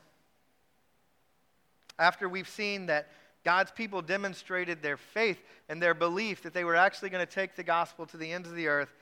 after 2.00 2.30
we've 2.30 2.48
seen 2.48 2.86
that 2.86 3.10
God's 3.44 3.72
people 3.72 4.02
demonstrated 4.02 4.82
their 4.82 4.98
faith 4.98 5.40
and 5.70 5.82
their 5.82 5.94
belief 5.94 6.42
that 6.44 6.54
they 6.54 6.64
were 6.64 6.76
actually 6.76 7.10
going 7.10 7.26
to 7.26 7.32
take 7.32 7.56
the 7.56 7.64
gospel 7.64 8.06
to 8.08 8.18
the 8.18 8.32
ends 8.32 8.48
of 8.48 8.56
the 8.56 8.68
earth 8.68 8.94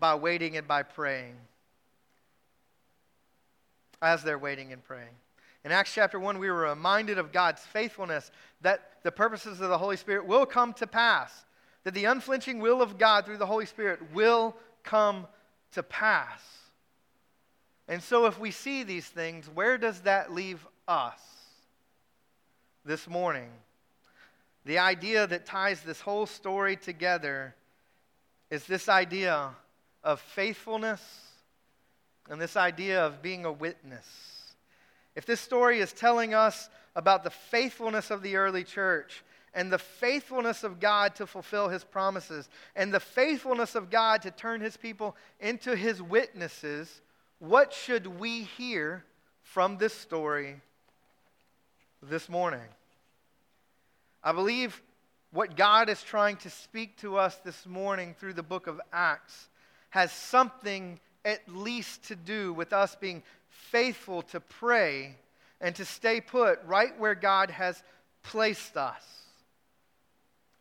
by 0.00 0.14
waiting 0.14 0.56
and 0.56 0.66
by 0.66 0.82
praying. 0.82 1.36
As 4.00 4.22
they're 4.22 4.38
waiting 4.38 4.72
and 4.72 4.82
praying. 4.82 5.14
In 5.64 5.70
Acts 5.70 5.94
chapter 5.94 6.18
1, 6.18 6.38
we 6.38 6.50
were 6.50 6.68
reminded 6.68 7.18
of 7.18 7.30
God's 7.30 7.62
faithfulness, 7.62 8.32
that 8.62 8.90
the 9.04 9.12
purposes 9.12 9.60
of 9.60 9.68
the 9.68 9.78
Holy 9.78 9.96
Spirit 9.96 10.26
will 10.26 10.46
come 10.46 10.72
to 10.74 10.86
pass, 10.88 11.44
that 11.84 11.94
the 11.94 12.06
unflinching 12.06 12.58
will 12.58 12.82
of 12.82 12.98
God 12.98 13.24
through 13.24 13.36
the 13.36 13.46
Holy 13.46 13.66
Spirit 13.66 14.00
will 14.12 14.56
come 14.82 15.28
to 15.72 15.84
pass. 15.84 16.40
And 17.92 18.02
so, 18.02 18.24
if 18.24 18.40
we 18.40 18.52
see 18.52 18.84
these 18.84 19.04
things, 19.04 19.50
where 19.52 19.76
does 19.76 20.00
that 20.00 20.32
leave 20.32 20.66
us 20.88 21.20
this 22.86 23.06
morning? 23.06 23.50
The 24.64 24.78
idea 24.78 25.26
that 25.26 25.44
ties 25.44 25.82
this 25.82 26.00
whole 26.00 26.24
story 26.24 26.76
together 26.76 27.54
is 28.48 28.64
this 28.64 28.88
idea 28.88 29.50
of 30.02 30.20
faithfulness 30.22 31.02
and 32.30 32.40
this 32.40 32.56
idea 32.56 33.04
of 33.04 33.20
being 33.20 33.44
a 33.44 33.52
witness. 33.52 34.54
If 35.14 35.26
this 35.26 35.42
story 35.42 35.80
is 35.80 35.92
telling 35.92 36.32
us 36.32 36.70
about 36.96 37.24
the 37.24 37.30
faithfulness 37.30 38.10
of 38.10 38.22
the 38.22 38.36
early 38.36 38.64
church 38.64 39.22
and 39.52 39.70
the 39.70 39.78
faithfulness 39.78 40.64
of 40.64 40.80
God 40.80 41.14
to 41.16 41.26
fulfill 41.26 41.68
his 41.68 41.84
promises 41.84 42.48
and 42.74 42.90
the 42.90 43.00
faithfulness 43.00 43.74
of 43.74 43.90
God 43.90 44.22
to 44.22 44.30
turn 44.30 44.62
his 44.62 44.78
people 44.78 45.14
into 45.40 45.76
his 45.76 46.00
witnesses, 46.00 47.02
what 47.42 47.72
should 47.72 48.06
we 48.20 48.44
hear 48.44 49.04
from 49.42 49.76
this 49.76 49.92
story 49.92 50.60
this 52.00 52.28
morning? 52.28 52.60
I 54.22 54.30
believe 54.30 54.80
what 55.32 55.56
God 55.56 55.88
is 55.88 56.00
trying 56.04 56.36
to 56.36 56.50
speak 56.50 56.96
to 56.98 57.16
us 57.16 57.34
this 57.38 57.66
morning 57.66 58.14
through 58.16 58.34
the 58.34 58.44
book 58.44 58.68
of 58.68 58.80
Acts 58.92 59.48
has 59.90 60.12
something 60.12 61.00
at 61.24 61.40
least 61.48 62.04
to 62.04 62.14
do 62.14 62.52
with 62.52 62.72
us 62.72 62.94
being 62.94 63.24
faithful 63.48 64.22
to 64.22 64.38
pray 64.38 65.16
and 65.60 65.74
to 65.74 65.84
stay 65.84 66.20
put 66.20 66.60
right 66.64 66.96
where 66.96 67.16
God 67.16 67.50
has 67.50 67.82
placed 68.22 68.76
us. 68.76 69.02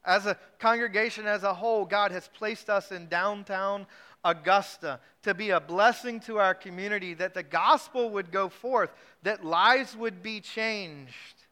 As 0.04 0.26
a 0.26 0.36
congregation 0.58 1.28
as 1.28 1.44
a 1.44 1.54
whole, 1.54 1.86
God 1.86 2.12
has 2.12 2.28
placed 2.30 2.72
us 2.72 2.92
in 2.92 3.08
downtown 3.08 3.86
Augusta 4.24 5.00
to 5.24 5.34
be 5.34 5.50
a 5.50 5.60
blessing 5.60 6.20
to 6.22 6.38
our 6.38 6.54
community, 6.54 7.14
that 7.16 7.34
the 7.34 7.44
gospel 7.44 8.10
would 8.12 8.32
go 8.32 8.50
forth, 8.50 8.92
that 9.24 9.46
lives 9.46 9.96
would 9.96 10.22
be 10.22 10.40
changed, 10.40 11.46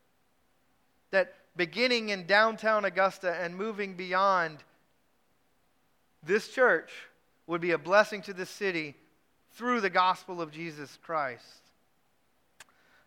that 1.11 1.33
beginning 1.55 2.09
in 2.09 2.25
downtown 2.25 2.85
Augusta 2.85 3.35
and 3.41 3.55
moving 3.55 3.95
beyond, 3.95 4.57
this 6.23 6.49
church 6.49 6.91
would 7.47 7.61
be 7.61 7.71
a 7.71 7.77
blessing 7.77 8.21
to 8.23 8.33
the 8.33 8.45
city 8.45 8.95
through 9.53 9.81
the 9.81 9.89
gospel 9.89 10.41
of 10.41 10.51
Jesus 10.51 10.97
Christ. 11.01 11.43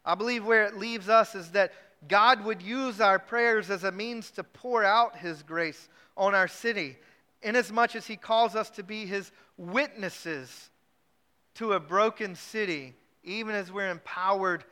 I 0.04 0.14
believe 0.14 0.44
where 0.44 0.64
it 0.64 0.76
leaves 0.76 1.08
us 1.08 1.34
is 1.34 1.50
that 1.52 1.72
God 2.08 2.44
would 2.44 2.60
use 2.60 3.00
our 3.00 3.18
prayers 3.18 3.70
as 3.70 3.84
a 3.84 3.92
means 3.92 4.32
to 4.32 4.42
pour 4.42 4.84
out 4.84 5.16
His 5.16 5.42
grace 5.42 5.88
on 6.16 6.34
our 6.34 6.48
city 6.48 6.96
inasmuch 7.42 7.96
as 7.96 8.06
he 8.06 8.16
calls 8.16 8.54
us 8.54 8.70
to 8.70 8.82
be 8.82 9.06
his 9.06 9.30
witnesses 9.56 10.70
to 11.54 11.72
a 11.72 11.80
broken 11.80 12.34
city, 12.34 12.94
even 13.24 13.54
as 13.54 13.70
we're 13.70 13.90
empowered 13.90 14.64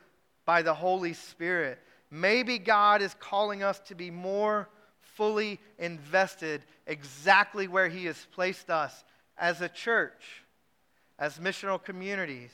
by 0.45 0.61
the 0.61 0.73
Holy 0.73 1.13
Spirit. 1.13 1.79
Maybe 2.09 2.57
God 2.57 3.01
is 3.01 3.15
calling 3.19 3.63
us 3.63 3.79
to 3.81 3.95
be 3.95 4.11
more 4.11 4.67
fully 4.99 5.59
invested 5.77 6.63
exactly 6.87 7.67
where 7.67 7.87
he 7.87 8.05
has 8.05 8.27
placed 8.33 8.69
us 8.69 9.03
as 9.37 9.61
a 9.61 9.69
church, 9.69 10.43
as 11.19 11.37
missional 11.37 11.81
communities, 11.81 12.51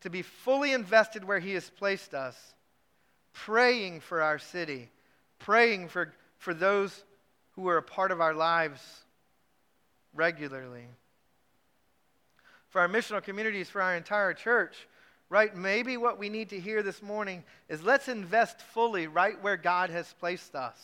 to 0.00 0.10
be 0.10 0.22
fully 0.22 0.72
invested 0.72 1.24
where 1.24 1.38
he 1.38 1.54
has 1.54 1.70
placed 1.70 2.14
us, 2.14 2.36
praying 3.32 4.00
for 4.00 4.22
our 4.22 4.38
city, 4.38 4.90
praying 5.38 5.88
for, 5.88 6.12
for 6.38 6.54
those 6.54 7.04
who 7.52 7.68
are 7.68 7.76
a 7.76 7.82
part 7.82 8.10
of 8.10 8.20
our 8.20 8.34
lives 8.34 8.80
regularly. 10.14 10.86
For 12.68 12.80
our 12.80 12.88
missional 12.88 13.22
communities, 13.22 13.68
for 13.68 13.82
our 13.82 13.96
entire 13.96 14.34
church, 14.34 14.88
right? 15.28 15.56
Maybe 15.56 15.96
what 15.96 16.18
we 16.18 16.28
need 16.28 16.50
to 16.50 16.60
hear 16.60 16.82
this 16.82 17.02
morning 17.02 17.44
is 17.68 17.82
let's 17.82 18.08
invest 18.08 18.60
fully 18.60 19.06
right 19.06 19.42
where 19.42 19.56
God 19.56 19.90
has 19.90 20.14
placed 20.20 20.54
us. 20.54 20.78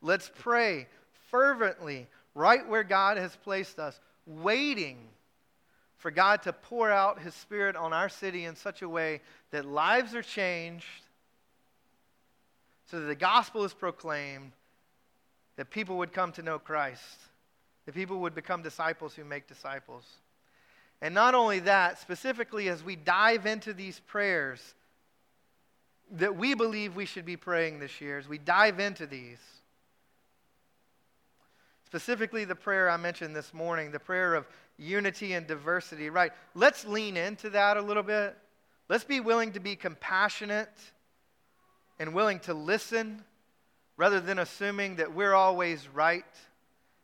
Let's 0.00 0.30
pray 0.38 0.86
fervently 1.30 2.06
right 2.34 2.66
where 2.68 2.84
God 2.84 3.16
has 3.16 3.34
placed 3.36 3.78
us, 3.78 3.98
waiting, 4.26 4.98
for 5.96 6.10
God 6.10 6.42
to 6.42 6.52
pour 6.52 6.90
out 6.90 7.20
His 7.20 7.34
Spirit 7.34 7.76
on 7.76 7.92
our 7.92 8.08
city 8.08 8.44
in 8.44 8.54
such 8.56 8.82
a 8.82 8.88
way 8.88 9.20
that 9.50 9.64
lives 9.64 10.14
are 10.14 10.22
changed, 10.22 10.84
so 12.90 13.00
that 13.00 13.06
the 13.06 13.14
gospel 13.14 13.64
is 13.64 13.74
proclaimed, 13.74 14.52
that 15.56 15.70
people 15.70 15.96
would 15.98 16.12
come 16.12 16.30
to 16.32 16.42
know 16.42 16.58
Christ, 16.58 17.18
that 17.86 17.94
people 17.94 18.18
would 18.18 18.34
become 18.34 18.62
disciples 18.62 19.14
who 19.14 19.24
make 19.24 19.46
disciples. 19.46 20.04
And 21.00 21.14
not 21.14 21.34
only 21.34 21.60
that, 21.60 22.00
specifically 22.00 22.68
as 22.68 22.82
we 22.82 22.96
dive 22.96 23.46
into 23.46 23.72
these 23.72 24.00
prayers 24.00 24.74
that 26.12 26.36
we 26.36 26.54
believe 26.54 26.94
we 26.94 27.04
should 27.04 27.24
be 27.24 27.36
praying 27.36 27.80
this 27.80 28.00
year, 28.00 28.18
as 28.18 28.28
we 28.28 28.38
dive 28.38 28.78
into 28.78 29.06
these, 29.06 29.40
specifically 31.84 32.44
the 32.44 32.54
prayer 32.54 32.88
I 32.88 32.96
mentioned 32.96 33.34
this 33.34 33.52
morning, 33.52 33.90
the 33.90 33.98
prayer 33.98 34.34
of 34.34 34.46
unity 34.78 35.32
and 35.32 35.46
diversity, 35.46 36.10
right? 36.10 36.32
Let's 36.54 36.84
lean 36.84 37.16
into 37.16 37.50
that 37.50 37.76
a 37.76 37.82
little 37.82 38.02
bit. 38.02 38.36
Let's 38.88 39.04
be 39.04 39.20
willing 39.20 39.52
to 39.52 39.60
be 39.60 39.74
compassionate 39.74 40.72
and 41.98 42.14
willing 42.14 42.38
to 42.40 42.54
listen 42.54 43.24
rather 43.96 44.20
than 44.20 44.38
assuming 44.38 44.96
that 44.96 45.12
we're 45.12 45.34
always 45.34 45.88
right 45.88 46.24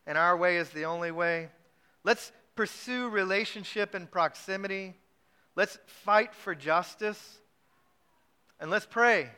and 0.06 0.18
our 0.18 0.36
way 0.36 0.56
is 0.56 0.70
the 0.70 0.84
only 0.84 1.10
way. 1.10 1.48
Let's 2.04 2.32
pursue 2.54 3.08
relationship 3.08 3.94
and 3.94 4.10
proximity. 4.10 4.94
Let's 5.56 5.78
fight 5.86 6.34
for 6.34 6.54
justice. 6.54 7.38
And 8.60 8.70
let's 8.70 8.86
pray 8.86 9.28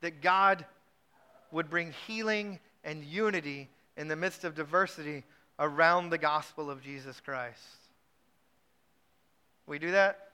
that 0.00 0.20
God 0.20 0.64
would 1.50 1.70
bring 1.70 1.94
healing 2.06 2.58
and 2.82 3.04
unity 3.04 3.68
in 3.96 4.08
the 4.08 4.16
midst 4.16 4.44
of 4.44 4.54
diversity 4.54 5.24
around 5.58 6.10
the 6.10 6.18
gospel 6.18 6.70
of 6.70 6.82
Jesus 6.82 7.20
Christ. 7.20 7.60
We 9.66 9.78
do 9.78 9.92
that? 9.92 10.30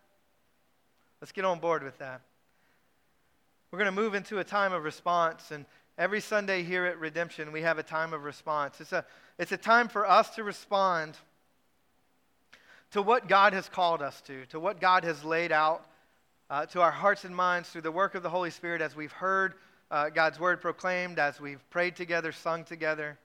Let's 1.21 1.33
get 1.33 1.45
on 1.45 1.59
board 1.59 1.83
with 1.83 1.99
that. 1.99 2.23
We're 3.71 3.79
going 3.79 3.95
to 3.95 4.01
move 4.01 4.15
into 4.15 4.39
a 4.39 4.45
time 4.45 4.73
of 4.73 4.83
response. 4.83 5.51
And 5.51 5.65
every 6.01 6.21
Sunday 6.23 6.63
here 6.63 6.87
at 6.87 6.99
Redemption, 6.99 7.53
we 7.53 7.61
have 7.61 7.77
a 7.77 7.83
time 7.83 8.15
of 8.15 8.25
response. 8.25 8.81
It's 8.81 8.93
a, 8.93 9.05
it's 9.39 9.53
a 9.53 9.59
time 9.59 9.87
for 9.87 10.09
us 10.09 10.31
to 10.31 10.43
respond 10.43 11.15
to 12.93 13.03
what 13.03 13.29
God 13.29 13.53
has 13.53 13.69
called 13.69 14.01
us 14.01 14.23
to, 14.23 14.47
to 14.47 14.59
what 14.59 14.81
God 14.81 15.05
has 15.05 15.23
laid 15.23 15.53
out 15.53 15.87
uh, 16.49 16.65
to 16.67 16.81
our 16.81 16.91
hearts 16.91 17.25
and 17.25 17.37
minds 17.37 17.69
through 17.69 17.83
the 17.83 17.93
work 17.93 18.15
of 18.15 18.23
the 18.23 18.31
Holy 18.31 18.51
Spirit 18.51 18.81
as 18.81 18.97
we've 18.97 19.13
heard 19.13 19.55
uh, 19.91 20.09
God's 20.09 20.41
word 20.41 20.63
proclaimed, 20.63 21.19
as 21.19 21.39
we've 21.39 21.61
prayed 21.69 21.97
together, 21.97 22.33
sung 22.33 22.65
together. 22.65 23.19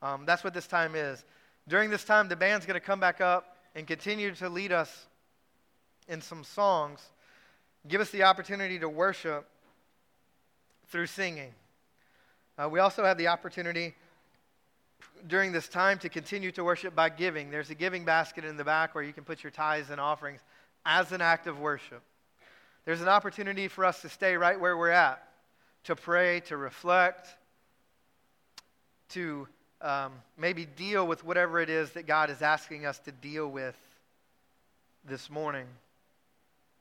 Um, 0.00 0.24
that's 0.24 0.44
what 0.44 0.54
this 0.54 0.68
time 0.68 0.94
is. 0.94 1.24
During 1.66 1.90
this 1.90 2.04
time, 2.04 2.28
the 2.28 2.36
band's 2.36 2.64
going 2.64 2.78
to 2.78 2.86
come 2.86 3.00
back 3.00 3.20
up 3.20 3.56
and 3.74 3.88
continue 3.88 4.32
to 4.36 4.48
lead 4.48 4.70
us 4.70 5.06
in 6.06 6.20
some 6.20 6.44
songs, 6.44 7.00
give 7.88 8.00
us 8.00 8.10
the 8.10 8.22
opportunity 8.22 8.78
to 8.78 8.88
worship 8.88 9.48
through 10.90 11.06
singing. 11.06 11.52
Uh, 12.60 12.68
we 12.68 12.78
also 12.78 13.04
have 13.04 13.16
the 13.16 13.28
opportunity 13.28 13.94
during 15.28 15.50
this 15.50 15.66
time 15.66 15.98
to 15.98 16.10
continue 16.10 16.52
to 16.52 16.62
worship 16.62 16.94
by 16.94 17.08
giving. 17.08 17.50
There's 17.50 17.70
a 17.70 17.74
giving 17.74 18.04
basket 18.04 18.44
in 18.44 18.58
the 18.58 18.64
back 18.64 18.94
where 18.94 19.02
you 19.02 19.14
can 19.14 19.24
put 19.24 19.42
your 19.42 19.50
tithes 19.50 19.88
and 19.88 19.98
offerings 19.98 20.40
as 20.84 21.12
an 21.12 21.22
act 21.22 21.46
of 21.46 21.58
worship. 21.58 22.02
There's 22.84 23.00
an 23.00 23.08
opportunity 23.08 23.66
for 23.66 23.84
us 23.84 24.02
to 24.02 24.10
stay 24.10 24.36
right 24.36 24.60
where 24.60 24.76
we're 24.76 24.90
at, 24.90 25.26
to 25.84 25.96
pray, 25.96 26.40
to 26.40 26.58
reflect, 26.58 27.28
to 29.10 29.48
um, 29.80 30.12
maybe 30.36 30.66
deal 30.66 31.06
with 31.06 31.24
whatever 31.24 31.60
it 31.60 31.70
is 31.70 31.92
that 31.92 32.06
God 32.06 32.28
is 32.28 32.42
asking 32.42 32.84
us 32.84 32.98
to 33.00 33.12
deal 33.12 33.48
with 33.48 33.76
this 35.06 35.30
morning. 35.30 35.66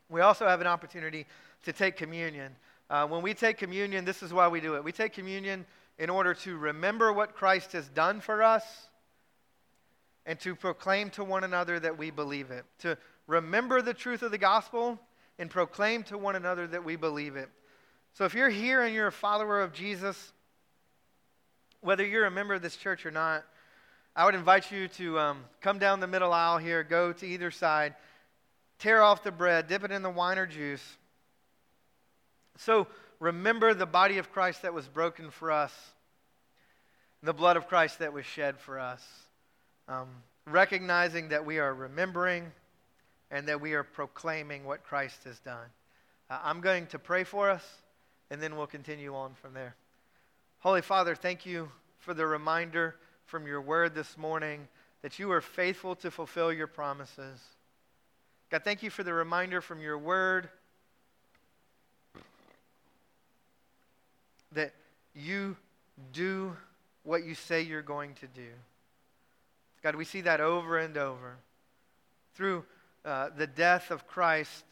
We 0.10 0.20
also 0.20 0.46
have 0.46 0.60
an 0.60 0.68
opportunity 0.68 1.26
to 1.64 1.72
take 1.72 1.96
communion. 1.96 2.54
Uh, 2.90 3.08
when 3.08 3.22
we 3.22 3.34
take 3.34 3.58
communion, 3.58 4.04
this 4.04 4.24
is 4.24 4.34
why 4.34 4.48
we 4.48 4.62
do 4.62 4.76
it. 4.76 4.84
We 4.84 4.92
take 4.92 5.14
communion 5.14 5.66
in 5.98 6.10
order 6.10 6.34
to 6.34 6.58
remember 6.58 7.14
what 7.14 7.36
Christ 7.36 7.74
has 7.74 7.88
done 7.90 8.20
for 8.20 8.42
us 8.42 8.64
and 10.26 10.40
to 10.40 10.56
proclaim 10.56 11.10
to 11.12 11.24
one 11.24 11.44
another 11.44 11.80
that 11.80 11.98
we 11.98 12.10
believe 12.10 12.52
it. 12.52 12.66
To 12.80 12.98
remember 13.28 13.82
the 13.82 13.94
truth 13.94 14.22
of 14.24 14.32
the 14.32 14.38
gospel 14.38 15.00
and 15.38 15.50
proclaim 15.50 16.04
to 16.04 16.18
one 16.18 16.36
another 16.36 16.68
that 16.68 16.84
we 16.84 16.96
believe 16.96 17.36
it. 17.36 17.50
So 18.14 18.26
if 18.26 18.34
you're 18.34 18.50
here 18.50 18.82
and 18.82 18.94
you're 18.94 19.08
a 19.08 19.12
follower 19.12 19.62
of 19.62 19.72
Jesus, 19.72 20.34
whether 21.82 22.06
you're 22.06 22.26
a 22.26 22.32
member 22.32 22.56
of 22.56 22.62
this 22.62 22.76
church 22.76 23.06
or 23.06 23.12
not, 23.12 23.44
I 24.16 24.26
would 24.26 24.36
invite 24.36 24.72
you 24.72 24.88
to 24.90 25.20
um, 25.20 25.46
come 25.62 25.80
down 25.80 26.00
the 26.00 26.08
middle 26.08 26.34
aisle 26.34 26.58
here, 26.58 26.84
go 26.84 27.14
to 27.14 27.26
either 27.26 27.52
side, 27.52 27.94
tear 28.80 29.02
off 29.02 29.24
the 29.24 29.32
bread, 29.32 29.68
dip 29.68 29.84
it 29.84 29.92
in 29.92 30.02
the 30.02 30.10
wine 30.10 30.38
or 30.38 30.46
juice. 30.46 30.98
So 32.60 32.88
remember 33.22 33.74
the 33.74 33.86
body 33.86 34.18
of 34.18 34.34
Christ 34.34 34.64
that 34.64 34.74
was 34.74 34.86
broken 34.86 35.32
for 35.32 35.50
us, 35.50 35.74
the 37.24 37.34
blood 37.34 37.56
of 37.56 37.68
Christ 37.68 38.00
that 38.00 38.12
was 38.12 38.26
shed 38.26 38.60
for 38.60 38.80
us. 38.80 39.02
Um, 39.88 40.10
recognizing 40.46 41.30
that 41.30 41.46
we 41.46 41.60
are 41.60 41.74
remembering 41.74 42.52
and 43.32 43.48
that 43.48 43.62
we 43.62 43.74
are 43.74 43.84
proclaiming 43.84 44.66
what 44.66 44.84
Christ 44.84 45.24
has 45.24 45.40
done. 45.40 45.68
Uh, 46.30 46.40
I'm 46.44 46.60
going 46.60 46.88
to 46.88 47.00
pray 47.00 47.24
for 47.24 47.50
us, 47.50 47.64
and 48.30 48.42
then 48.42 48.58
we'll 48.58 48.68
continue 48.68 49.16
on 49.16 49.36
from 49.36 49.54
there. 49.54 49.76
Holy 50.60 50.82
Father, 50.82 51.16
thank 51.16 51.46
you 51.46 51.72
for 52.00 52.14
the 52.14 52.26
reminder 52.26 52.96
from 53.26 53.48
your 53.48 53.62
word 53.62 53.96
this 53.96 54.18
morning 54.18 54.68
that 55.02 55.18
you 55.18 55.32
are 55.32 55.42
faithful 55.42 55.96
to 55.96 56.12
fulfill 56.12 56.52
your 56.52 56.68
promises. 56.68 57.40
God, 58.50 58.64
thank 58.66 58.84
you 58.84 58.90
for 58.90 59.04
the 59.04 59.14
reminder 59.14 59.62
from 59.62 59.80
your 59.80 59.98
word 59.98 60.50
that 64.54 64.74
you 65.14 65.56
do 66.14 66.56
what 67.04 67.24
you 67.24 67.36
say 67.36 67.62
you're 67.62 67.82
going 67.82 68.14
to 68.16 68.28
do. 68.28 68.50
God, 69.82 69.96
we 69.96 70.06
see 70.06 70.22
that 70.22 70.42
over 70.42 70.78
and 70.78 70.98
over. 70.98 71.38
Through 72.36 72.66
uh, 73.06 73.30
the 73.36 73.48
death 73.48 73.92
of 73.92 74.08
Christ, 74.08 74.64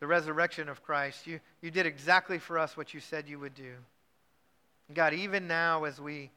the 0.00 0.06
resurrection 0.06 0.68
of 0.68 0.82
Christ, 0.82 1.26
you, 1.26 1.40
you 1.60 1.70
did 1.70 1.86
exactly 1.86 2.38
for 2.38 2.58
us 2.58 2.76
what 2.76 2.94
you 2.94 3.00
said 3.00 3.28
you 3.28 3.38
would 3.38 3.54
do. 3.54 3.72
God, 4.92 5.14
even 5.14 5.46
now 5.46 5.84
as 5.84 6.00
we 6.00 6.30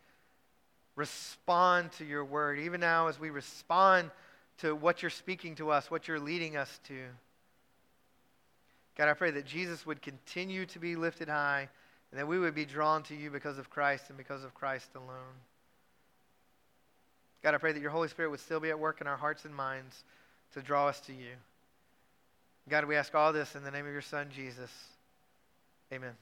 respond 0.95 1.91
to 1.93 2.05
your 2.05 2.25
word, 2.25 2.59
even 2.59 2.81
now 2.81 3.07
as 3.07 3.19
we 3.19 3.29
respond 3.29 4.11
to 4.59 4.75
what 4.75 5.01
you're 5.01 5.09
speaking 5.09 5.55
to 5.55 5.71
us, 5.71 5.89
what 5.89 6.07
you're 6.07 6.19
leading 6.19 6.57
us 6.57 6.79
to, 6.87 6.99
God, 8.97 9.07
I 9.07 9.13
pray 9.13 9.31
that 9.31 9.45
Jesus 9.45 9.85
would 9.85 10.01
continue 10.01 10.65
to 10.67 10.79
be 10.79 10.95
lifted 10.95 11.29
high 11.29 11.69
and 12.11 12.19
that 12.19 12.27
we 12.27 12.39
would 12.39 12.55
be 12.55 12.65
drawn 12.65 13.03
to 13.03 13.15
you 13.15 13.29
because 13.29 13.57
of 13.57 13.69
Christ 13.69 14.05
and 14.09 14.17
because 14.17 14.43
of 14.43 14.53
Christ 14.53 14.89
alone. 14.95 15.35
God, 17.43 17.55
I 17.55 17.57
pray 17.57 17.71
that 17.71 17.81
your 17.81 17.91
Holy 17.91 18.07
Spirit 18.07 18.29
would 18.29 18.39
still 18.39 18.59
be 18.59 18.69
at 18.69 18.79
work 18.79 19.01
in 19.01 19.07
our 19.07 19.17
hearts 19.17 19.45
and 19.45 19.55
minds 19.55 20.03
to 20.53 20.61
draw 20.61 20.87
us 20.87 20.99
to 21.01 21.13
you. 21.13 21.31
God, 22.69 22.85
we 22.85 22.95
ask 22.95 23.15
all 23.15 23.33
this 23.33 23.55
in 23.55 23.63
the 23.63 23.71
name 23.71 23.85
of 23.85 23.91
your 23.91 24.01
Son, 24.01 24.27
Jesus. 24.33 24.69
Amen. 25.91 26.13